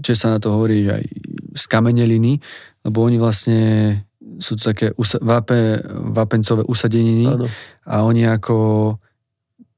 [0.05, 1.09] čo sa na to hovorí, aj
[1.55, 2.41] skameneliny
[2.83, 3.61] lebo oni vlastne
[4.38, 5.79] sú to také usa- vápe,
[6.15, 7.47] vápencové usadeniny Áno.
[7.87, 8.57] a oni ako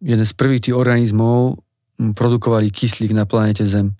[0.05, 1.61] jeden z prvých tých organizmov
[1.97, 3.97] produkovali kyslík na planete Zem.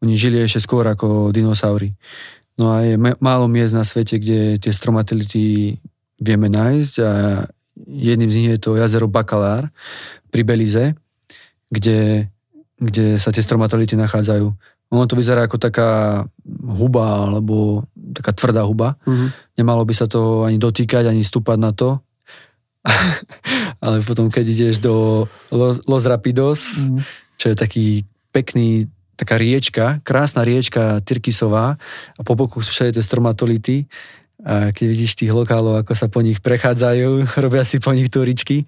[0.00, 1.92] Oni žili ešte skôr ako dinosaury.
[2.56, 5.76] No a je málo miest na svete, kde tie stromatelity
[6.20, 7.12] vieme nájsť a
[7.88, 9.72] jedným z nich je to jazero Bakalár
[10.28, 10.92] pri Belize,
[11.72, 12.28] kde,
[12.76, 14.52] kde sa tie stromatelity nachádzajú.
[14.92, 16.22] Ono to vyzerá ako taká
[16.60, 19.00] huba, alebo taká tvrdá huba.
[19.08, 19.28] Mm-hmm.
[19.56, 21.98] Nemalo by sa to ani dotýkať, ani stúpať na to.
[23.84, 25.24] Ale potom, keď ideš do
[25.88, 27.00] Los Rapidos, mm-hmm.
[27.40, 27.86] čo je taký
[28.36, 31.80] pekný, taká riečka, krásna riečka Tyrkisová
[32.16, 33.88] a po boku sú všade tie stromatolity
[34.42, 38.66] a keď vidíš tých lokálov, ako sa po nich prechádzajú, robia si po nich turičky,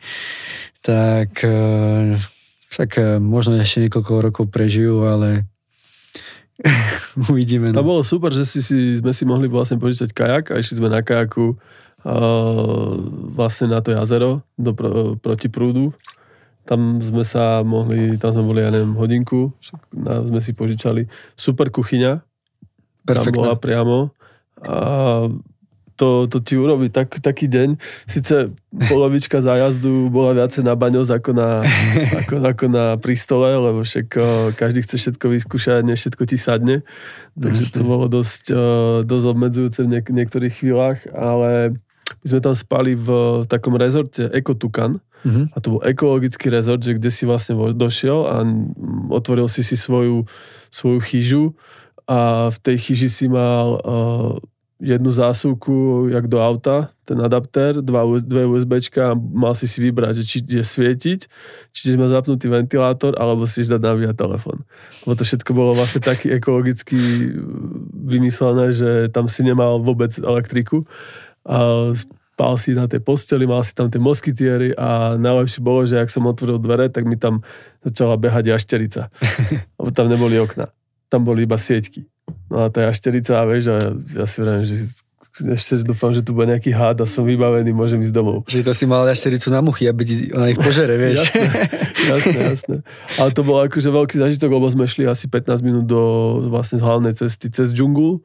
[0.80, 2.14] tak eh,
[2.70, 5.48] však eh, možno ešte niekoľko rokov prežijú, ale
[7.30, 7.74] Uvidíme.
[7.74, 7.82] No.
[7.82, 10.88] To bolo super, že si, si, sme si mohli vlastne požičať kajak a išli sme
[10.90, 11.58] na kajaku
[12.06, 12.94] uh,
[13.34, 15.90] vlastne na to jazero do, pro, proti prúdu.
[16.64, 19.52] Tam sme sa mohli, tam sme boli, ja neviem, hodinku,
[19.92, 21.10] na, sme si požičali.
[21.36, 22.24] Super kuchyňa.
[23.04, 23.36] Perfektne.
[23.36, 24.16] Tam bola priamo.
[24.64, 24.74] A
[25.94, 27.78] to, to ti urobí tak, taký deň.
[28.06, 28.50] Sice
[28.90, 31.62] polovička zájazdu bola viacej na baňos ako na,
[32.24, 34.06] ako, ako na prístole, lebo však
[34.58, 36.76] každý chce všetko vyskúšať, než všetko ti sadne.
[37.34, 38.54] Takže to bolo dosť,
[39.06, 41.78] dosť obmedzujúce v niek- niektorých chvíľach, ale
[42.22, 43.08] my sme tam spali v
[43.48, 45.56] takom rezorte Ekotukan, Mm-hmm.
[45.56, 48.44] A to bol ekologický rezort, že kde si vlastne došiel a
[49.08, 50.28] otvoril si si svoju,
[50.68, 51.44] svoju chyžu
[52.04, 54.36] a v tej chyži si mal uh,
[54.84, 60.20] jednu zásuvku, jak do auta, ten adaptér, dva, dve USBčka a mal si si vybrať,
[60.20, 61.20] že či ide svietiť,
[61.72, 64.68] či má zapnutý ventilátor, alebo si dať nabíjať telefón.
[65.08, 66.96] Lebo to všetko bolo vlastne taký ekologicky
[68.04, 70.84] vymyslené, že tam si nemal vôbec elektriku.
[71.44, 76.02] A spal si na tej posteli, mal si tam tie moskytiery a najlepšie bolo, že
[76.02, 77.46] ak som otvoril dvere, tak mi tam
[77.86, 79.08] začala behať jašterica.
[79.78, 80.68] Lebo tam neboli okna.
[81.08, 82.13] Tam boli iba sieťky.
[82.54, 83.78] A tá jašterica, vieš, a
[84.14, 84.74] ja si vrajím, že
[85.34, 88.46] ešte dúfam, že tu bude nejaký hád a som vybavený, môžem ísť domov.
[88.46, 91.26] Že to si mal jaštericu na muchy, aby ti ona ich požere, vieš.
[91.26, 91.50] jasné,
[92.06, 92.76] jasné, jasné.
[93.18, 96.02] Ale to bolo akože veľký zažitok, lebo sme šli asi 15 minút do
[96.46, 98.22] vlastne z hlavnej cesty cez džungul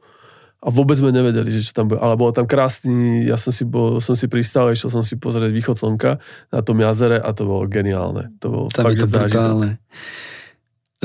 [0.62, 1.98] a vôbec sme nevedeli, že čo tam bude.
[1.98, 5.50] Ale bolo tam krásny, ja som si, bol, som si pristal, išiel som si pozrieť
[5.50, 6.22] východ slnka
[6.54, 8.30] na tom jazere a to bolo geniálne.
[8.38, 9.68] To bolo tam fakt je to brutálne.
[9.82, 10.29] Zážitok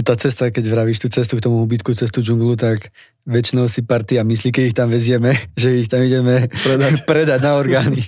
[0.03, 2.91] tá cesta, keď vravíš tú cestu k tomu bytku, cestu džunglu, tak
[3.23, 5.31] väčšinou si partia myslí, keď ich tam vezieme,
[5.61, 8.03] že ich tam ideme predať, predať na orgány.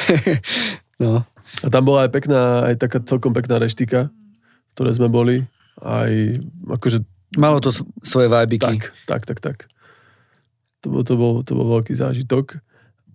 [1.02, 1.24] no.
[1.64, 5.48] A tam bola aj pekná, aj taká celkom pekná reštika, v ktorej sme boli.
[5.80, 6.12] Aj
[6.68, 7.00] akože...
[7.40, 7.72] Malo to
[8.04, 8.80] svoje vajbiky.
[8.80, 9.58] Tak, tak, tak, tak.
[10.84, 12.60] To bol, to bol, to bol veľký zážitok.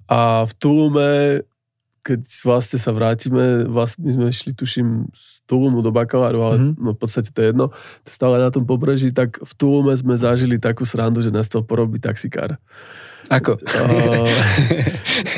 [0.10, 1.10] A v Tulume
[2.04, 6.84] keď vlastne sa vrátime, vlastne my sme išli, tuším, z Tulumu do Bakaláru, ale mm-hmm.
[6.84, 7.72] no, v podstate to je jedno,
[8.04, 12.04] stále na tom pobreží, tak v Tulume sme zažili takú srandu, že nás chcel porobiť
[12.04, 12.60] taxikár.
[13.32, 13.56] Ako?
[13.56, 14.28] Uh,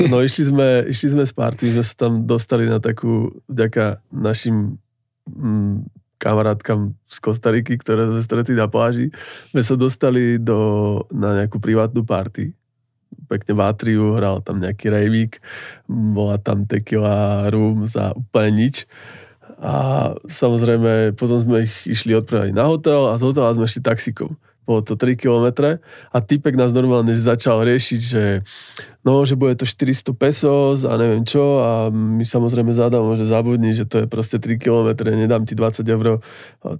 [0.10, 4.82] no išli sme, išli sme z party, sme sa tam dostali na takú, vďaka našim
[5.30, 5.86] mm,
[6.18, 9.14] kamarátkam z Kostariky, ktoré sme stretli na pláži,
[9.54, 12.58] sme sa dostali do, na nejakú privátnu party
[13.26, 15.44] pekne v atriu, hral tam nejaký rejvík,
[15.90, 18.86] bola tam tequila rum za úplne nič.
[19.60, 19.74] A
[20.28, 24.36] samozrejme, potom sme ich išli odprávať na hotel a z hotela sme išli taxikou.
[24.66, 25.78] Bolo to 3 km
[26.12, 28.24] a typek nás normálne začal riešiť, že
[29.06, 33.70] no, že bude to 400 pesos a neviem čo a my samozrejme zadáme, že zabudni,
[33.78, 36.26] že to je proste 3 km, nedám ti 20 eur,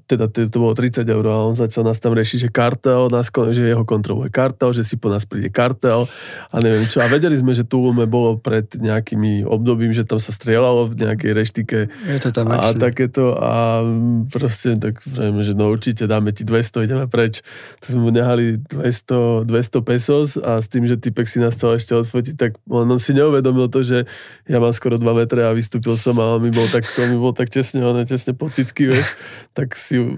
[0.10, 3.30] teda to, to bolo 30 eur a on začal nás tam riešiť, že kartel, nás,
[3.30, 6.10] že jeho kontroluje kartel, že si po nás príde kartel
[6.50, 7.06] a neviem čo.
[7.06, 11.32] A vedeli sme, že Tulume bolo pred nejakými obdobím, že tam sa strieľalo v nejakej
[11.32, 13.82] reštike je to tam a takéto a
[14.30, 17.42] proste tak vrejme, že no určite dáme ti 200, ideme preč.
[17.80, 21.76] Tak sme mu nehali 200, 200 pesos a s tým, že typek si nás chcel
[21.76, 24.08] ešte odfotiť, tak on, on si neuvedomil to, že
[24.48, 27.20] ja mám skoro 2 metre a vystúpil som a on mi bol tak, on mi
[27.20, 29.20] bol tak tesne, on tesne pocicky, vieš,
[29.52, 30.10] tak si uh,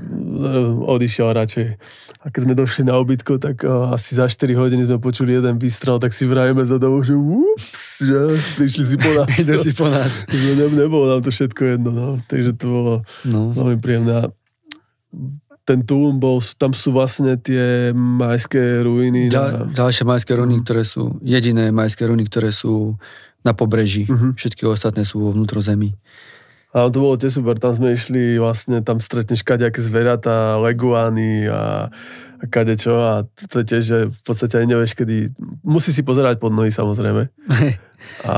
[0.86, 1.67] odišiel radšej.
[2.22, 5.58] A keď sme došli na obytko, tak uh, asi za 4 hodiny sme počuli jeden
[5.58, 9.30] výstrel, tak si vrajeme za domov, že ups, že prišli si po nás.
[9.38, 10.13] Idú si po nás.
[10.48, 12.10] Ne, nebolo nám to všetko jedno, no.
[12.26, 12.93] Takže to bolo
[13.28, 13.52] no.
[13.52, 14.32] veľmi príjemné
[15.68, 19.28] ten Tulum bol, tam sú vlastne tie majské ruiny.
[19.28, 19.68] Na...
[19.68, 20.64] Ďalšie majské ruiny, mm.
[20.64, 22.96] ktoré sú, jediné majské ruiny, ktoré sú
[23.44, 24.08] na pobreží.
[24.08, 24.40] Mm-hmm.
[24.40, 25.92] Všetky ostatné sú vo vnútrozemí.
[26.72, 31.90] A to bolo tiež super, tam sme išli vlastne, tam stretneš kadejaké zvieratá, leguány a,
[32.38, 33.12] a kadečo a
[33.50, 35.32] to je tiež, že v podstate aj nevieš, kedy,
[35.64, 37.28] musí si pozerať pod nohy samozrejme.
[38.30, 38.36] a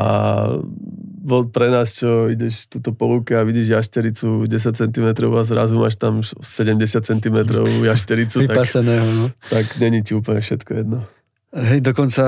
[1.30, 6.02] bol pre nás, čo ideš túto polúke a vidíš jaštericu 10 cm a zrazu máš
[6.02, 7.38] tam 70 cm
[7.86, 8.50] jaštericu.
[8.50, 9.26] Vypaseného, no.
[9.54, 11.06] Tak není ti úplne všetko jedno.
[11.54, 12.26] Hej, dokonca,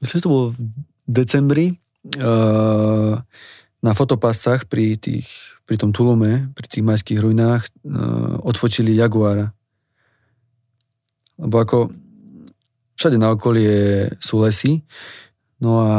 [0.00, 0.58] myslím, to bolo v
[1.04, 1.76] decembri,
[2.16, 3.20] uh,
[3.84, 5.28] na fotopasách pri, tých,
[5.68, 9.52] pri tom Tulume, pri tých majských ruinách uh, odfotili Jaguára.
[11.36, 11.78] Lebo ako
[12.96, 14.80] všade na okolie sú lesy,
[15.56, 15.92] No a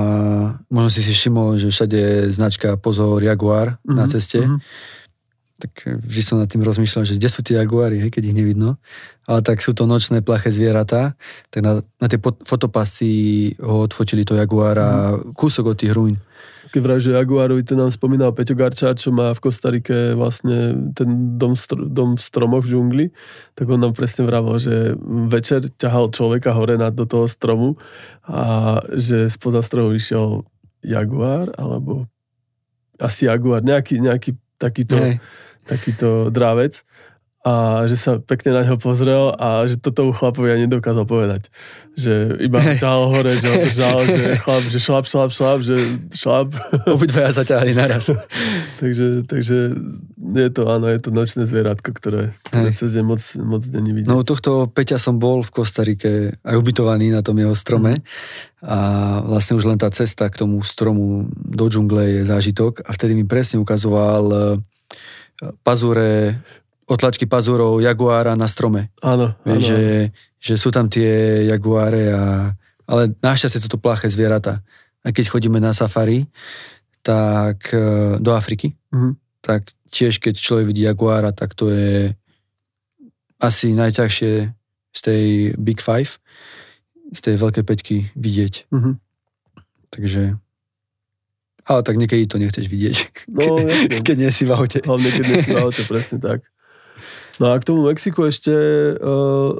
[0.70, 4.39] možno si si všimol, že všade je značka Pozor Jaguar mm-hmm, na mhm, ceste.
[4.46, 4.60] Mm-hmm.
[5.58, 5.74] Tak
[6.06, 8.78] vždy som nad tým rozmýšľal, že kde sú tie Jaguary, hej, keď ich nevidno.
[9.26, 11.17] Ale tak sú to nočné plaché zvieratá.
[11.50, 15.34] Tak na, na tie fotopasy ho odfotili to Jaguara mm-hmm.
[15.34, 16.22] kúsok od tých ruín
[16.71, 21.39] keď vraj, že Jaguarovi to nám spomínal Peťo Garča, čo má v Kostarike vlastne ten
[21.39, 23.06] dom, str- dom v stromoch v džungli,
[23.56, 24.95] tak on nám presne vravel, že
[25.32, 27.80] večer ťahal človeka hore na, do toho stromu
[28.27, 30.43] a že spoza stromu išiel
[30.84, 32.08] Jaguar, alebo
[32.99, 34.97] asi Jaguar, nejaký, nejaký takýto,
[35.65, 36.84] takýto drávec
[37.47, 41.47] a že sa pekne na ňo pozrel a že to tomu chlapovi ja nedokázal povedať.
[41.95, 45.75] Že iba ťahal hore, že ho držal, že chlap, že šlap, šlap, šlap, že
[46.12, 46.51] šlap.
[46.97, 48.12] Obidvaja sa ťahali naraz.
[48.83, 49.79] takže, takže
[50.19, 54.12] je to, áno, je to nočné zvieratko, ktoré, ktoré cez deň moc, moc není vidieť.
[54.12, 56.12] No tohto Peťa som bol v Kostarike
[56.43, 58.67] aj ubytovaný na tom jeho strome mm.
[58.67, 58.77] a
[59.23, 63.23] vlastne už len tá cesta k tomu stromu do džungle je zážitok a vtedy mi
[63.23, 64.41] presne ukazoval eh,
[65.63, 66.43] pazúre
[66.88, 68.89] otlačky pazúrov jaguára na strome.
[69.04, 69.60] Áno, áno.
[69.60, 72.56] Že, že sú tam tie jaguáre, a,
[72.88, 74.63] ale našťastie sú to plaché zvieratá.
[75.04, 76.26] A keď chodíme na safari,
[77.04, 79.13] tak e, do Afriky, mm-hmm.
[79.43, 82.15] tak tiež keď človek vidí jaguára, tak to je
[83.38, 84.34] asi najťažšie
[84.95, 85.23] z tej
[85.60, 86.17] Big Five,
[87.12, 88.71] z tej veľkej peťky vidieť.
[88.71, 88.95] Mm-hmm.
[89.91, 90.39] Takže
[91.67, 94.80] ale tak niekedy to nechceš vidieť, no, keď, keď nie si v aute.
[94.88, 96.47] Hlavne, keď nie si v aute, presne tak.
[97.38, 98.52] No a k tomu Mexiku ešte
[98.97, 99.54] uh,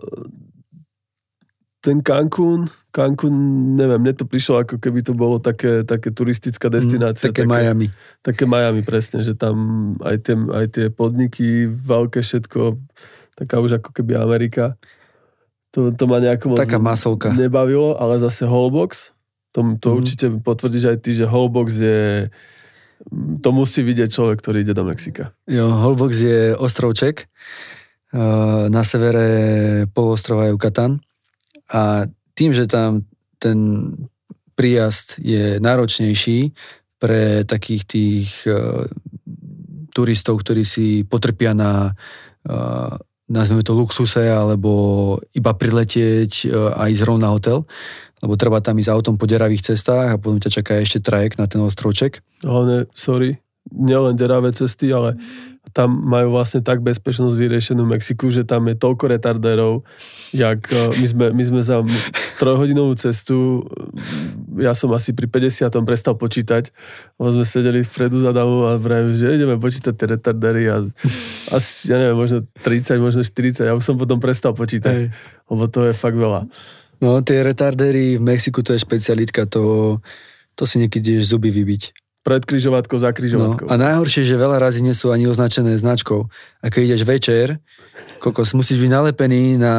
[1.82, 3.36] ten Cancún, Cancún,
[3.78, 7.30] neviem, mne to prišlo ako keby to bolo také, také turistická destinácia.
[7.30, 7.88] Mm, také, také Miami.
[8.26, 9.56] Také Miami, presne, že tam
[10.02, 12.82] aj tie, aj tie podniky, veľké všetko,
[13.38, 14.74] taká už ako keby Amerika.
[15.78, 17.30] To, to ma nejako moc Taká masovka.
[17.30, 19.14] nebavilo, ale zase Holbox,
[19.54, 19.96] to, to mm.
[19.96, 22.34] určite potvrdíš aj ty, že Holbox je
[23.42, 25.32] to musí vidieť človek, ktorý ide do Mexika.
[25.48, 27.30] Jo, Holbox je ostrovček
[28.72, 31.04] na severe poloostrova Yucatan
[31.70, 33.04] a tým, že tam
[33.38, 33.92] ten
[34.58, 36.54] príjazd je náročnejší
[36.98, 38.90] pre takých tých uh,
[39.94, 42.98] turistov, ktorí si potrpia na uh,
[43.30, 44.72] nazveme to luxuse, alebo
[45.38, 47.70] iba priletieť uh, a ísť rovno na hotel,
[48.24, 51.46] lebo treba tam ísť autom po deravých cestách a potom ťa čaká ešte trajek na
[51.46, 52.26] ten ostrovček.
[52.42, 53.38] Hlavne, sorry,
[53.70, 55.20] nielen deravé cesty, ale
[55.76, 59.84] tam majú vlastne tak bezpečnosť vyriešenú v Mexiku, že tam je toľko retardérov,
[60.32, 61.84] jak e, my sme, my sme za
[62.40, 63.68] trojhodinovú cestu,
[64.58, 65.68] e, ja som asi pri 50.
[65.84, 66.72] prestal počítať,
[67.20, 70.88] lebo sme sedeli vpredu za damou a vravím, že ideme počítať tie retardéry a
[71.52, 75.14] asi, ja neviem, možno 30, možno 40, ja už som potom prestal počítať, Hej.
[75.52, 76.48] lebo to je fakt veľa.
[76.98, 79.98] No, tie retardéry v Mexiku, to je špecialitka, to,
[80.58, 81.94] to si niekedy ideš zuby vybiť.
[82.28, 83.66] pred križovatkou, za križovatkou.
[83.66, 86.28] No, a najhoršie, že veľa razy nie sú ani označené značkou.
[86.60, 87.64] A keď ideš večer,
[88.20, 89.76] kokos, musíš byť nalepený na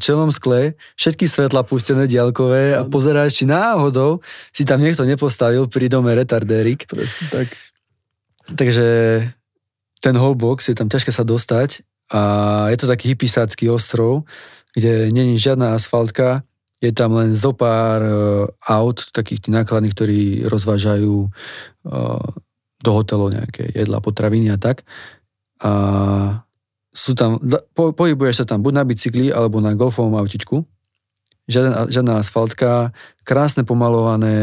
[0.00, 5.92] čelom skle, všetky svetla pustené diaľkové a pozeráš, či náhodou si tam niekto nepostavil pri
[5.92, 6.88] dome retardérik.
[6.88, 7.52] Presne tak.
[8.48, 8.88] Takže
[10.00, 12.20] ten wholebox je tam ťažké sa dostať a
[12.72, 14.24] je to taký hypisácky ostrov,
[14.72, 16.48] kde není žiadna asfaltka,
[16.80, 22.28] je tam len zo pár uh, aut, takých tých nákladných, ktorí rozvážajú uh,
[22.80, 24.88] do hotelov nejaké jedla, potraviny a tak.
[25.60, 25.70] A
[26.90, 27.36] sú tam,
[27.76, 30.64] po, pohybuješ sa tam buď na bicykli, alebo na golfovom autičku.
[31.50, 32.94] Žiadna, žiadna asfaltka,
[33.26, 34.38] krásne pomalované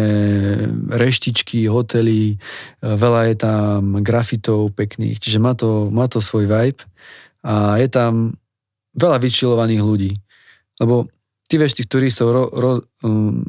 [0.91, 2.35] reštičky, hotely,
[2.83, 6.83] veľa je tam grafitov pekných, čiže má to, má to svoj vibe
[7.47, 8.35] a je tam
[8.99, 10.11] veľa vyčilovaných ľudí.
[10.83, 11.07] Lebo
[11.47, 12.71] ty vieš tých turistov ro, ro,
[13.03, 13.41] um,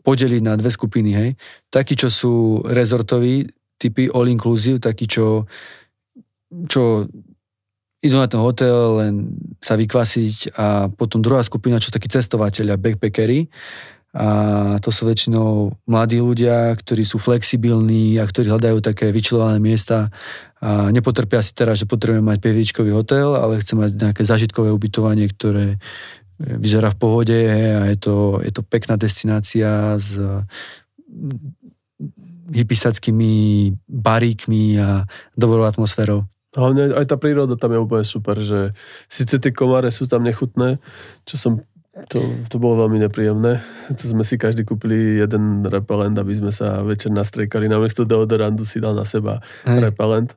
[0.00, 1.30] podeliť na dve skupiny, hej.
[1.68, 3.44] Takí, čo sú rezortoví,
[3.76, 5.44] typy all inclusive, takí, čo,
[6.68, 7.04] čo
[8.00, 9.14] idú na ten hotel len
[9.60, 13.48] sa vykvasiť a potom druhá skupina, čo takí cestovateľia, backpackery,
[14.10, 20.10] a to sú väčšinou mladí ľudia, ktorí sú flexibilní a ktorí hľadajú také vyčilované miesta
[20.58, 25.30] a nepotrpia si teraz, že potrebujeme mať pevličkový hotel, ale chce mať nejaké zažitkové ubytovanie,
[25.30, 25.78] ktoré
[26.40, 30.16] vyzerá v pohode a je to, je to pekná destinácia s
[32.50, 33.32] hypisackými
[33.86, 35.04] baríkmi a
[35.36, 36.26] dobrou atmosférou.
[36.50, 38.74] Hlavne aj tá príroda tam je úplne super, že
[39.06, 40.82] síce tie komáre sú tam nechutné,
[41.22, 41.52] čo som
[42.10, 43.60] to, to bolo veľmi nepríjemné.
[43.98, 47.70] To sme si každý kúpili jeden repelent, aby sme sa večer nastriekali.
[47.70, 49.90] Namiesto deodorantu si dal na seba Hej.
[49.90, 50.34] repelent.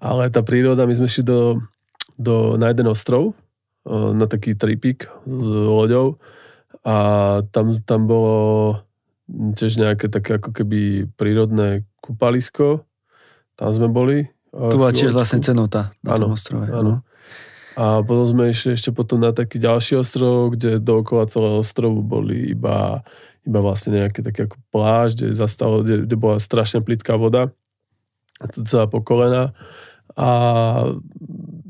[0.00, 1.62] Ale tá príroda, my sme šli do,
[2.16, 3.36] do, na jeden ostrov,
[3.88, 6.22] na taký tripik s loďou
[6.86, 6.96] a
[7.50, 8.36] tam, tam bolo
[9.30, 12.86] tiež nejaké také ako keby prírodné kúpalisko.
[13.54, 14.26] Tam sme boli.
[14.52, 16.66] To bola tiež vlastne cenota na ano, tom ostrove.
[16.68, 16.82] Áno.
[16.82, 16.96] No.
[17.72, 22.52] A potom sme išli ešte potom na taký ďalší ostrov, kde dookola celého ostrovu boli
[22.52, 23.00] iba,
[23.48, 27.48] iba vlastne nejaké také ako pláž, kde, zastalo, kde, kde bola strašne plitká voda,
[28.52, 29.56] celá po kolena.
[30.12, 30.28] A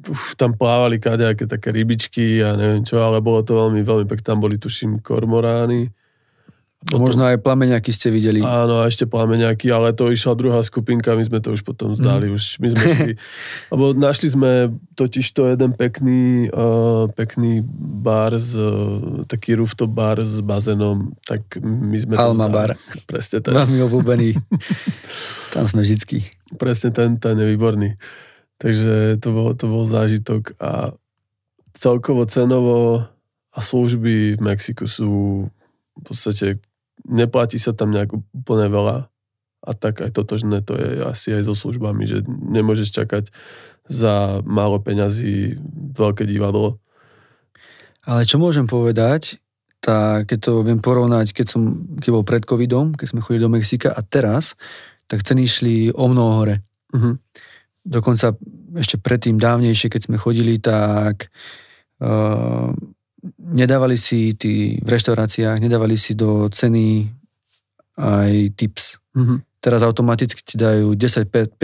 [0.08, 4.24] uf, tam plávali kadejaké také rybičky a neviem čo, ale bolo to veľmi, veľmi pekné.
[4.24, 5.90] Tam boli, tuším, kormorány
[6.82, 8.42] potom, Možno aj plameňaky ste videli.
[8.42, 12.26] Áno, a ešte plameňaky, ale to išla druhá skupinka, my sme to už potom zdali.
[12.26, 12.34] Mm.
[12.34, 13.14] Už my sme šli,
[13.72, 17.62] lebo našli sme totiž to jeden pekný, uh, pekný
[18.02, 22.70] bar, z, uh, taký rooftop bar s bazénom, tak my sme Alma to bar.
[23.10, 23.54] Presne ten.
[23.54, 24.30] Veľmi obľúbený.
[25.54, 26.26] Tam sme vždycky.
[26.58, 27.94] Presne ten, ten je výborný.
[28.62, 30.94] Takže to bol, to bol zážitok a
[31.75, 33.11] celkovo cenovo
[33.51, 35.11] a služby v Mexiku sú
[35.92, 36.62] v podstate
[37.03, 38.96] neplatí sa tam nejak úplne veľa
[39.62, 43.35] a tak aj totožné to je asi aj so službami, že nemôžeš čakať
[43.90, 45.59] za málo peňazí
[45.98, 46.79] veľké divadlo.
[48.07, 49.38] Ale čo môžem povedať,
[49.83, 51.62] tak keď to viem porovnať, keď som
[51.98, 54.55] keď bol pred covidom, keď sme chodili do Mexika a teraz,
[55.11, 56.57] tak ceny šli o mnoho hore.
[56.94, 57.18] Uh-huh.
[57.82, 58.38] Dokonca
[58.78, 61.28] ešte predtým dávnejšie, keď sme chodili, tak
[61.98, 62.70] uh,
[63.38, 67.10] nedávali si tí v reštauráciách, nedávali si do ceny
[67.98, 68.98] aj tips.
[69.14, 69.38] Mm-hmm.
[69.62, 71.58] Teraz automaticky ti dajú 10-15%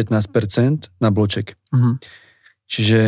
[1.03, 1.59] na bloček.
[1.75, 1.95] Mm-hmm.
[2.69, 3.03] Čiže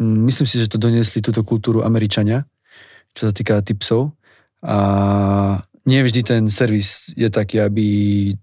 [0.00, 2.46] mm, myslím si, že to doniesli túto kultúru Američania,
[3.12, 4.16] čo sa týka tipsov.
[4.64, 4.76] A
[5.84, 7.86] nie vždy ten servis je taký, aby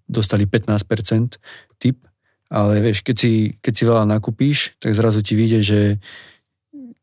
[0.09, 1.37] dostali 15%
[1.77, 2.01] tip,
[2.49, 5.79] ale vieš, keď si, keď si veľa nakúpíš, tak zrazu ti vyjde, že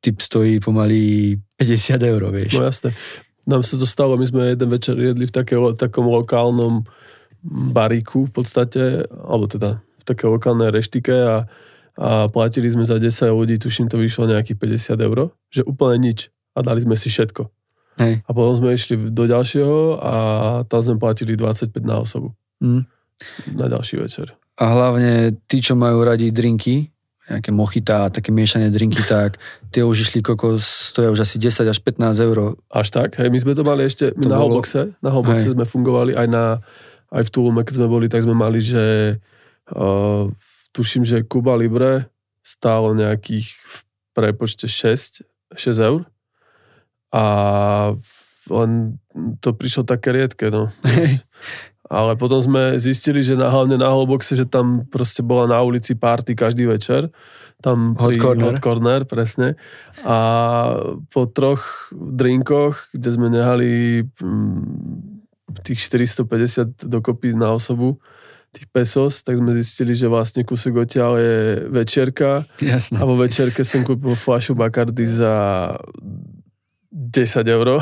[0.02, 2.58] typ stojí pomaly 50 eur, vieš.
[2.58, 2.90] No jasne.
[3.46, 6.86] Nám sa to stalo, my sme jeden večer jedli v také, takom lokálnom
[7.74, 11.36] baríku v podstate, alebo teda v také lokálnej reštike a,
[11.98, 14.58] a platili sme za 10 ľudí, tuším to vyšlo nejakých
[14.94, 15.18] 50 eur,
[15.50, 17.50] že úplne nič a dali sme si všetko.
[17.98, 18.24] Hej.
[18.24, 20.14] A potom sme išli do ďalšieho a
[20.66, 22.32] tam sme platili 25 na osobu.
[22.62, 22.86] Mm.
[23.58, 24.34] Na ďalší večer.
[24.60, 26.92] A hlavne tí, čo majú radi drinky,
[27.30, 29.40] nejaké mochita a také miešané drinky, tak
[29.72, 32.58] tie už išli kokos, stoja už asi 10 až 15 eur.
[32.68, 33.16] Až tak?
[33.16, 34.58] Hej, my sme to mali ešte, my to na bolo...
[34.58, 36.44] Holboxe, na Holboxe sme fungovali aj na,
[37.14, 39.16] aj v Tulume, keď sme boli, tak sme mali, že
[39.72, 40.28] uh,
[40.76, 43.76] tuším, že Kuba Libre stálo nejakých v
[44.12, 45.24] prepočte 6,
[45.56, 46.04] 6 eur
[47.12, 47.24] a
[48.50, 48.98] len
[49.38, 50.68] to prišlo také riedke, no.
[51.92, 55.92] Ale potom sme zistili, že na, hlavne na Holboxe, že tam proste bola na ulici
[55.92, 57.12] party každý večer.
[57.60, 58.56] Tam hot corner.
[58.56, 59.60] Hot corner, presne.
[60.00, 60.16] A
[61.12, 68.00] po troch drinkoch, kde sme nehali mm, tých 450 dokopy na osobu,
[68.52, 71.36] tých pesos, tak sme zistili, že vlastne kúsok odtiaľ je
[71.72, 73.00] večerka Jasné.
[73.00, 75.32] a vo večerke som kúpil fľašu Bacardi za
[76.92, 77.80] 10 eur.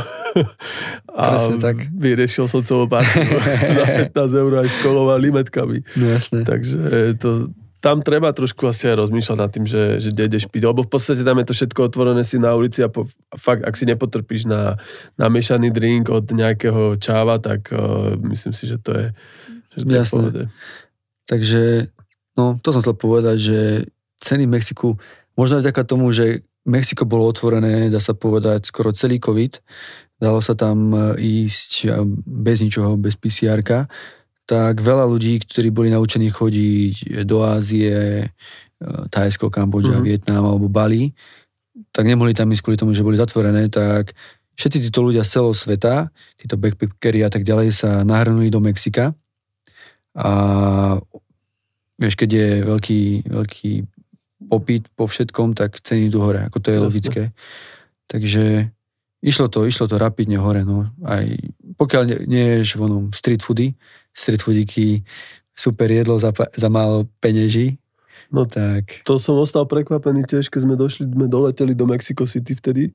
[1.10, 1.90] A Presne tak.
[1.90, 3.26] vyriešil som celú partiu
[3.76, 5.82] za 15 eur aj s kolou a limetkami.
[5.98, 6.46] No jasné.
[6.46, 6.78] Takže
[7.18, 7.50] to,
[7.82, 10.62] tam treba trošku asi aj rozmýšľať nad tým, že, že kde ideš piť.
[10.68, 13.74] Lebo v podstate tam je to všetko otvorené si na ulici a po, fakt, ak
[13.74, 14.78] si nepotrpíš na,
[15.18, 19.06] na miešaný drink od nejakého čáva, tak uh, myslím si, že to je,
[19.74, 20.12] že to je Jasné.
[20.12, 20.42] pohode.
[21.24, 21.62] Takže,
[22.36, 23.58] no, to som chcel povedať, že
[24.20, 24.88] ceny v Mexiku,
[25.34, 29.60] možno vďaka tomu, že Mexiko bolo otvorené, dá sa povedať, skoro celý COVID,
[30.20, 33.64] dalo sa tam e, ísť a bez ničoho, bez pcr
[34.44, 38.26] tak veľa ľudí, ktorí boli naučení chodiť do Ázie, e,
[39.08, 39.96] Thajsko, Kambodža, Mhm.
[39.96, 40.08] mm-hmm.
[40.10, 41.16] Vietnam alebo Bali,
[41.94, 44.12] tak nemohli tam ísť kvôli tomu, že boli zatvorené, tak
[44.60, 45.94] všetci títo ľudia z celého sveta,
[46.36, 49.16] títo backpackeri a tak ďalej sa nahrnuli do Mexika
[50.12, 50.30] a
[51.96, 53.00] vieš, keď je veľký,
[53.30, 53.72] veľký
[54.48, 56.86] popyt po všetkom, tak ceny idú hore, ako to je Jasne.
[56.86, 57.22] logické.
[58.08, 58.44] Takže
[59.20, 60.88] išlo to, išlo to rapidne hore, no.
[61.04, 61.28] Aj
[61.76, 63.76] pokiaľ nie, nie ješ vonom street foody,
[64.16, 65.04] street foodíky,
[65.52, 67.80] super jedlo za, za málo peňaží,
[68.30, 72.54] No tak to som ostal prekvapený tiež, keď sme došli, sme doleteli do Mexico City
[72.54, 72.94] vtedy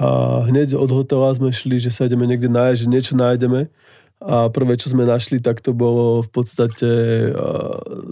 [0.00, 3.68] a hneď od hotela sme šli, že sa ideme niekde nájsť, že niečo nájdeme
[4.16, 6.88] a prvé, čo sme našli, tak to bolo v podstate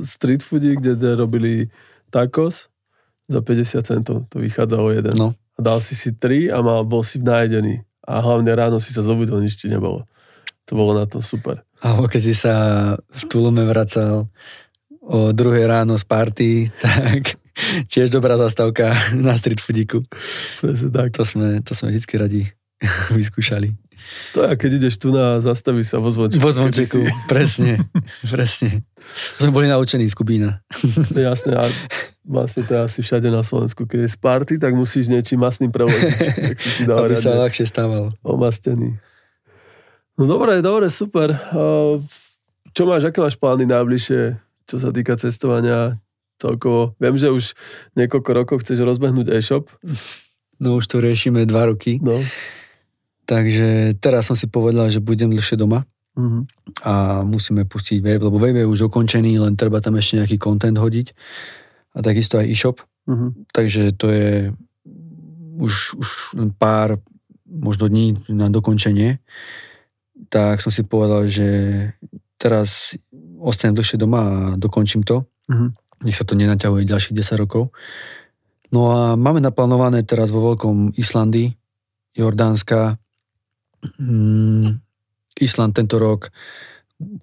[0.05, 1.73] street foody, kde de- robili
[2.15, 2.71] tacos
[3.27, 5.15] za 50 centov, to vychádzalo jeden.
[5.19, 7.83] no, A dal si si tri a mal, bol si najedený.
[8.07, 10.07] A hlavne ráno si sa zobudil, nič ti nebolo.
[10.71, 11.67] To bolo na tom super.
[11.83, 12.55] alebo keď si sa
[12.97, 14.29] v Tulume vracal
[15.05, 16.51] o druhé ráno z party,
[16.85, 17.37] tak
[17.89, 20.05] tiež dobrá zastávka na street foodíku.
[20.61, 21.12] Presne tak.
[21.17, 22.43] To sme, to sme vždy radi
[23.19, 23.73] vyskúšali.
[24.33, 26.41] To je, keď ideš tu na zastaví sa vo zvončeku.
[26.41, 27.73] Vo zvončeku, keby presne,
[28.25, 28.83] presne.
[29.39, 30.59] To sme boli naučení z Kubína.
[30.71, 30.91] si-
[31.29, 31.71] Jasné, a
[32.23, 33.85] vlastne to je asi všade na Slovensku.
[33.85, 36.19] Keď je z party, tak musíš niečím masným preložiť.
[36.51, 38.11] tak si si dal Aby sa ľahšie stávalo.
[38.21, 38.97] omastený.
[40.15, 41.35] No dobre, dobre, super.
[42.71, 44.21] Čo máš, aké máš plány najbližšie,
[44.65, 45.99] čo sa týka cestovania
[46.39, 46.95] celkovo?
[46.99, 47.55] Viem, že už
[47.95, 49.71] niekoľko rokov chceš rozbehnúť e-shop.
[50.59, 51.99] No už to riešime dva roky.
[51.99, 52.19] No.
[53.25, 56.41] Takže teraz som si povedal, že budem dlhšie doma Mhm.
[56.87, 60.79] a musíme pustiť web, lebo web je už dokončený, len treba tam ešte nejaký content
[60.79, 61.11] hodiť.
[61.95, 62.79] A takisto aj e-shop.
[63.11, 63.51] Mhm.
[63.51, 64.55] Takže to je
[65.59, 66.09] už, už
[66.39, 66.99] len pár
[67.47, 69.18] možno dní na dokončenie.
[70.31, 71.49] Tak som si povedal, že
[72.39, 72.95] teraz
[73.39, 75.27] ostanem dlhšie doma a dokončím to.
[75.51, 75.66] Mhm.
[76.07, 77.75] Nech sa to nenaťahuje ďalších 10 rokov.
[78.70, 81.55] No a máme naplánované teraz vo veľkom Islandii,
[82.14, 82.99] Jordánska.
[83.99, 84.80] Mm,
[85.41, 86.30] Island tento rok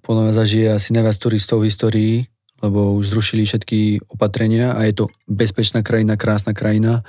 [0.04, 2.14] podľa mňa zažije asi najviac turistov v histórii,
[2.62, 7.02] lebo už zrušili všetky opatrenia a je to bezpečná krajina, krásna krajina.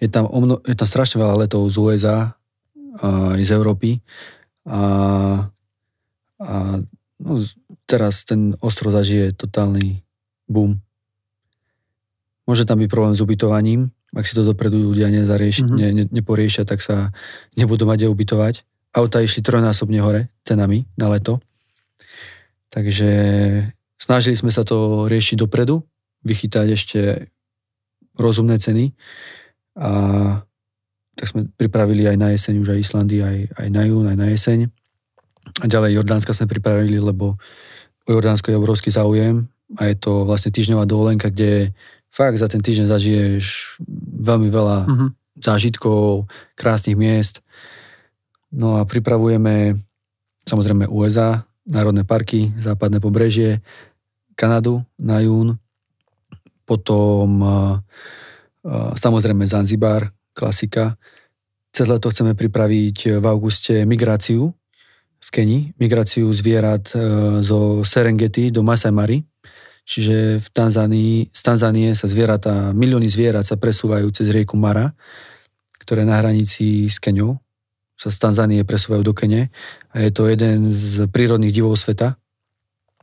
[0.00, 2.18] Je tam, omno, je tam strašne veľa letov z USA
[2.98, 3.90] a aj z Európy.
[4.66, 4.82] A,
[6.42, 6.54] a
[7.20, 7.32] no,
[7.86, 10.02] teraz ten ostrov zažije totálny
[10.50, 10.82] boom.
[12.46, 15.66] Môže tam byť problém s ubytovaním, ak si to dopredu ľudia nezarieš, Mhm.
[15.66, 15.78] mm-hmm.
[15.78, 17.12] ne, ne, neporiešia, tak sa
[17.54, 18.54] nebudú mať kde ubytovať.
[18.96, 21.38] Auta išli trojnásobne hore cenami na leto.
[22.72, 23.10] Takže
[23.96, 25.84] snažili sme sa to riešiť dopredu,
[26.24, 27.00] vychytať ešte
[28.16, 28.96] rozumné ceny
[29.76, 29.90] a
[31.16, 34.26] tak sme pripravili aj na jeseň už aj Islandy, aj, aj na jún, aj na
[34.32, 34.68] jeseň.
[35.60, 37.36] A ďalej Jordánska sme pripravili, lebo
[38.04, 41.72] o Jordánsko je obrovský záujem a je to vlastne týždňová dovolenka, kde
[42.08, 43.44] fakt za ten týždeň zažiješ
[44.24, 45.06] veľmi veľa Mhm.
[45.40, 47.44] zážitkov, krásnych miest.
[48.52, 49.74] No a pripravujeme
[50.46, 53.60] samozrejme USA, národné parky, západné pobrežie,
[54.38, 55.58] Kanadu na jún,
[56.62, 57.58] potom a, a,
[58.94, 60.94] samozrejme Zanzibar, klasika.
[61.74, 64.54] Cez leto chceme pripraviť v auguste migráciu
[65.16, 66.98] v Keni, migráciu zvierat e,
[67.42, 69.24] zo Serengeti do Masai Mari,
[69.82, 74.92] čiže v Tanzánii, z Tanzánie sa zvieratá, milióny zvierat sa presúvajú cez rieku Mara,
[75.82, 77.40] ktoré je na hranici s Keňou,
[77.96, 79.48] sa z Tanzánie presúvajú do Kene
[79.92, 82.20] a je to jeden z prírodných divov sveta.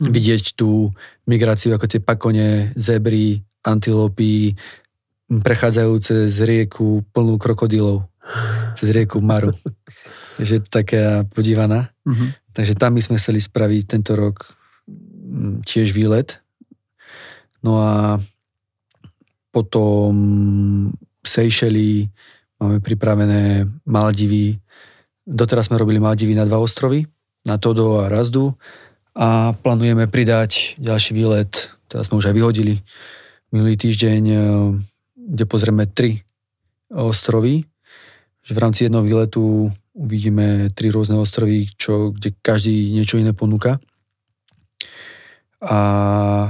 [0.01, 0.13] Mhm.
[0.13, 0.93] Vidieť tú
[1.25, 4.53] migráciu ako tie pakone, zebry, antilopy,
[5.29, 8.05] prechádzajúce z rieku plnú krokodilov,
[8.77, 9.53] cez rieku Maru.
[10.37, 11.89] Takže je to taká podívaná.
[12.05, 12.37] Mhm.
[12.53, 14.53] Takže tam by sme chceli spraviť tento rok
[15.65, 16.37] tiež výlet.
[17.65, 18.21] No a
[19.49, 20.13] potom
[21.23, 22.09] Seychely,
[22.59, 24.59] máme pripravené Maldivy.
[25.23, 27.07] Doteraz sme robili Maldivy na dva ostrovy,
[27.47, 28.55] na Todo a Razdu.
[29.13, 32.81] a plánujeme pridať ďalší výlet, teraz sme už aj vyhodili
[33.53, 34.37] minulý týždeň, e,
[35.13, 36.25] kde pozrieme tri
[36.89, 37.63] ostrovy.
[38.43, 43.77] V rámci jednoho výletu uvidíme tri rôzne ostrovy, čo, kde každý niečo iné ponúka.
[45.63, 45.77] A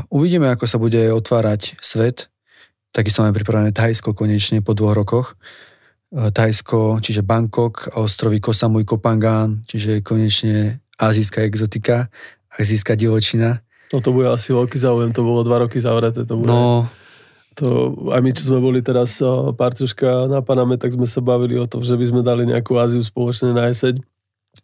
[0.10, 2.34] uvidíme, ako sa bude otvárať svet.
[2.90, 5.38] Takisto máme pripravené Thajsko konečne po dvoch rokoch.
[6.14, 12.14] E, Thajsko, čiže Bangkok a ostrovy Koh Samui, Kopangan, čiže konečne azijská exotika
[12.60, 13.66] azijská divočina.
[13.94, 16.26] No to bude asi veľký záujem, to bolo dva roky zavreté.
[16.26, 16.86] To bude, no.
[17.62, 19.22] To, aj my, čo sme boli teraz
[19.58, 23.02] parťuška na Paname, tak sme sa bavili o tom, že by sme dali nejakú Áziu
[23.06, 24.02] spoločne na jeseň.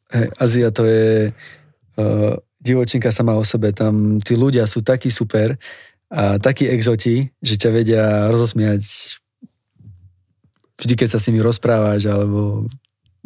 [0.09, 3.69] Hey, Ázia to je uh, divočinka sama o sebe.
[3.69, 5.53] Tam tí ľudia sú takí super
[6.09, 8.81] a takí exoti, že ťa vedia rozosmiať
[10.79, 12.65] vždy, keď sa s nimi rozprávaš, alebo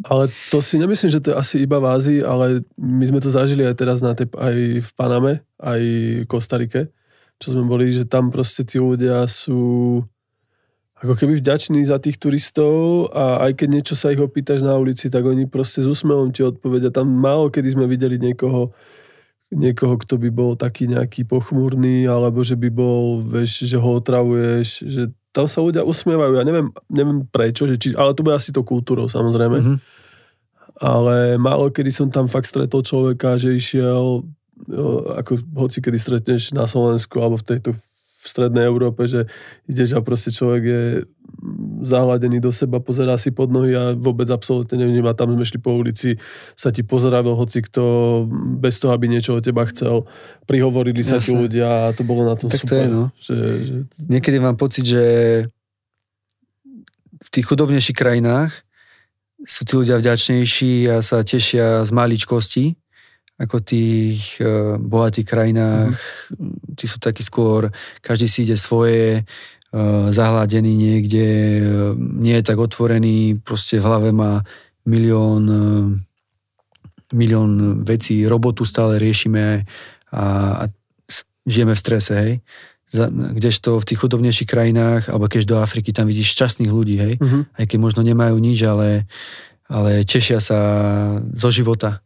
[0.02, 3.30] ale to si nemyslím, že to je asi iba v Ázii, ale my sme to
[3.30, 5.80] zažili aj teraz na tej, aj v Paname, aj
[6.26, 6.90] v Kostarike,
[7.38, 10.02] čo sme boli, že tam proste tí ľudia sú
[10.98, 15.12] ako keby vďační za tých turistov a aj keď niečo sa ich opýtaš na ulici,
[15.12, 16.88] tak oni proste s úsmevom ti odpovedia.
[16.88, 18.72] Tam málo kedy sme videli niekoho,
[19.52, 24.68] niekoho, kto by bol taký nejaký pochmúrny, alebo že by bol, vieš, že ho otravuješ,
[24.88, 25.02] že
[25.34, 26.38] tam sa ľudia usmievajú.
[26.38, 29.58] Ja neviem, neviem prečo, že či, ale to bude asi to kultúrou samozrejme.
[29.58, 29.78] Mm-hmm.
[30.78, 34.22] Ale málo kedy som tam fakt stretol človeka, že išiel,
[35.18, 37.74] ako hoci kedy stretneš na Slovensku alebo v tejto
[38.24, 39.28] v strednej Európe, že
[39.68, 40.84] ideš a proste človek je
[41.82, 45.16] zahladený do seba, pozerá si pod nohy a vôbec absolútne nevníma.
[45.18, 46.14] Tam sme šli po ulici,
[46.54, 47.82] sa ti pozdravil hoci kto,
[48.60, 50.06] bez toho, aby niečo od teba chcel.
[50.46, 52.70] Prihovorili sa ti ľudia a to bolo na tom tak super.
[52.70, 53.04] To je, no.
[53.18, 53.74] že, že...
[54.06, 55.04] Niekedy mám pocit, že
[57.24, 58.52] v tých chudobnejších krajinách
[59.44, 62.76] sú tí ľudia vďačnejší a sa tešia z maličkosti
[63.34, 65.98] ako tých uh, bohatých krajinách.
[66.38, 66.54] Mm.
[66.78, 67.66] Tí sú takí skôr,
[67.98, 69.26] každý si ide svoje,
[70.14, 71.64] zahladený niekde, uh,
[71.98, 74.46] nie je tak otvorený, proste v hlave má
[74.86, 75.90] milión, uh,
[77.10, 79.66] milión vecí, robotu stále riešime
[80.14, 80.24] a,
[80.62, 80.64] a
[81.46, 82.32] žijeme v strese, hej.
[82.94, 87.14] Za, kdežto v tých chudobnejších krajinách, alebo keď do Afriky, tam vidíš šťastných ľudí, hej.
[87.18, 87.42] Uh-huh.
[87.58, 89.10] Aj keď možno nemajú nič, ale,
[89.66, 90.58] ale tešia sa
[91.34, 92.04] zo života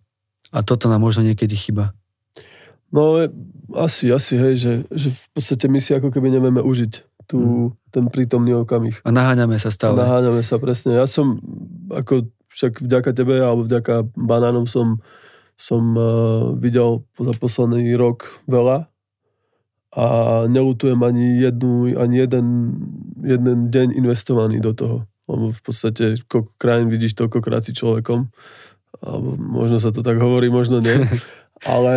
[0.49, 1.93] a toto nám možno niekedy chyba.
[2.89, 3.21] No
[3.77, 7.93] asi, asi, hej, že, že v podstate my si ako keby nevieme užiť tú, mm.
[7.93, 9.05] ten prítomný okamih.
[9.05, 10.01] A naháňame sa stále.
[10.01, 10.97] Naháňame sa, presne.
[10.97, 11.39] Ja som,
[11.93, 15.05] ako však vďaka tebe, alebo vďaka banánom som,
[15.55, 18.89] som uh, videl za posledný rok veľa
[19.93, 20.05] a
[20.49, 22.47] nelutujem ani, jednu, ani jeden,
[23.21, 24.99] jeden deň investovaný do toho.
[25.29, 28.33] Lebo v podstate koľko krajín vidíš, toľkokrát si človekom
[28.99, 30.97] alebo možno sa to tak hovorí, možno nie.
[31.67, 31.95] Ale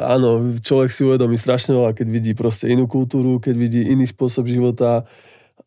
[0.00, 4.50] áno, človek si uvedomí strašne veľa, keď vidí proste inú kultúru, keď vidí iný spôsob
[4.50, 5.06] života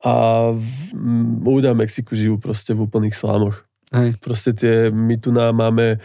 [0.03, 0.13] a
[0.51, 3.63] v, m, ľudia v Mexiku žijú proste v úplných slámoch.
[3.95, 4.19] Hej.
[4.19, 6.03] Proste tie, my tu nám máme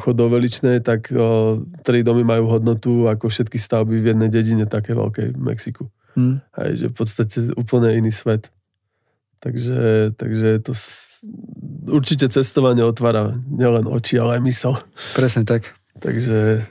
[0.00, 5.36] chodoveličné, tak o, tri domy majú hodnotu ako všetky stavby v jednej dedine také veľkej
[5.36, 5.84] v Mexiku.
[6.16, 6.40] Hmm.
[6.56, 8.48] Hej, že v podstate úplne iný svet.
[9.40, 10.72] Takže, takže to
[11.90, 14.72] určite cestovanie otvára nielen oči, ale aj mysel.
[15.12, 15.74] Presne tak.
[16.00, 16.64] Takže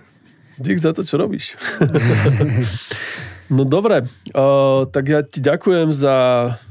[0.58, 1.58] dík za to, čo robíš.
[3.56, 6.18] no dobre, uh, tak ja ti ďakujem za,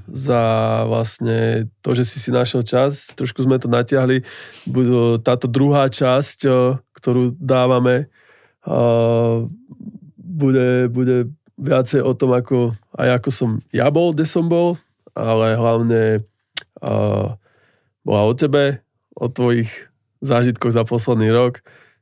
[0.06, 0.42] za
[0.86, 3.10] vlastne to, že si si našiel čas.
[3.14, 4.22] Trošku sme to natiahli.
[5.22, 8.10] Táto druhá časť, uh, ktorú dávame,
[8.66, 9.46] uh,
[10.16, 11.30] bude, bude
[11.60, 14.80] viacej o tom, ako, aj ako som ja bol, kde som bol,
[15.12, 16.24] ale hlavne
[16.80, 17.36] uh,
[18.00, 18.80] bola o tebe,
[19.12, 19.68] o tvojich
[20.24, 21.60] zážitkoch za posledný rok.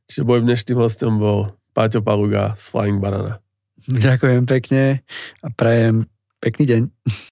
[0.09, 3.37] Čiže môjim dnešným hostom bol Páťo Paluga z Flying Banana.
[3.85, 5.05] Ďakujem pekne
[5.39, 6.09] a prajem
[6.41, 6.81] pekný deň.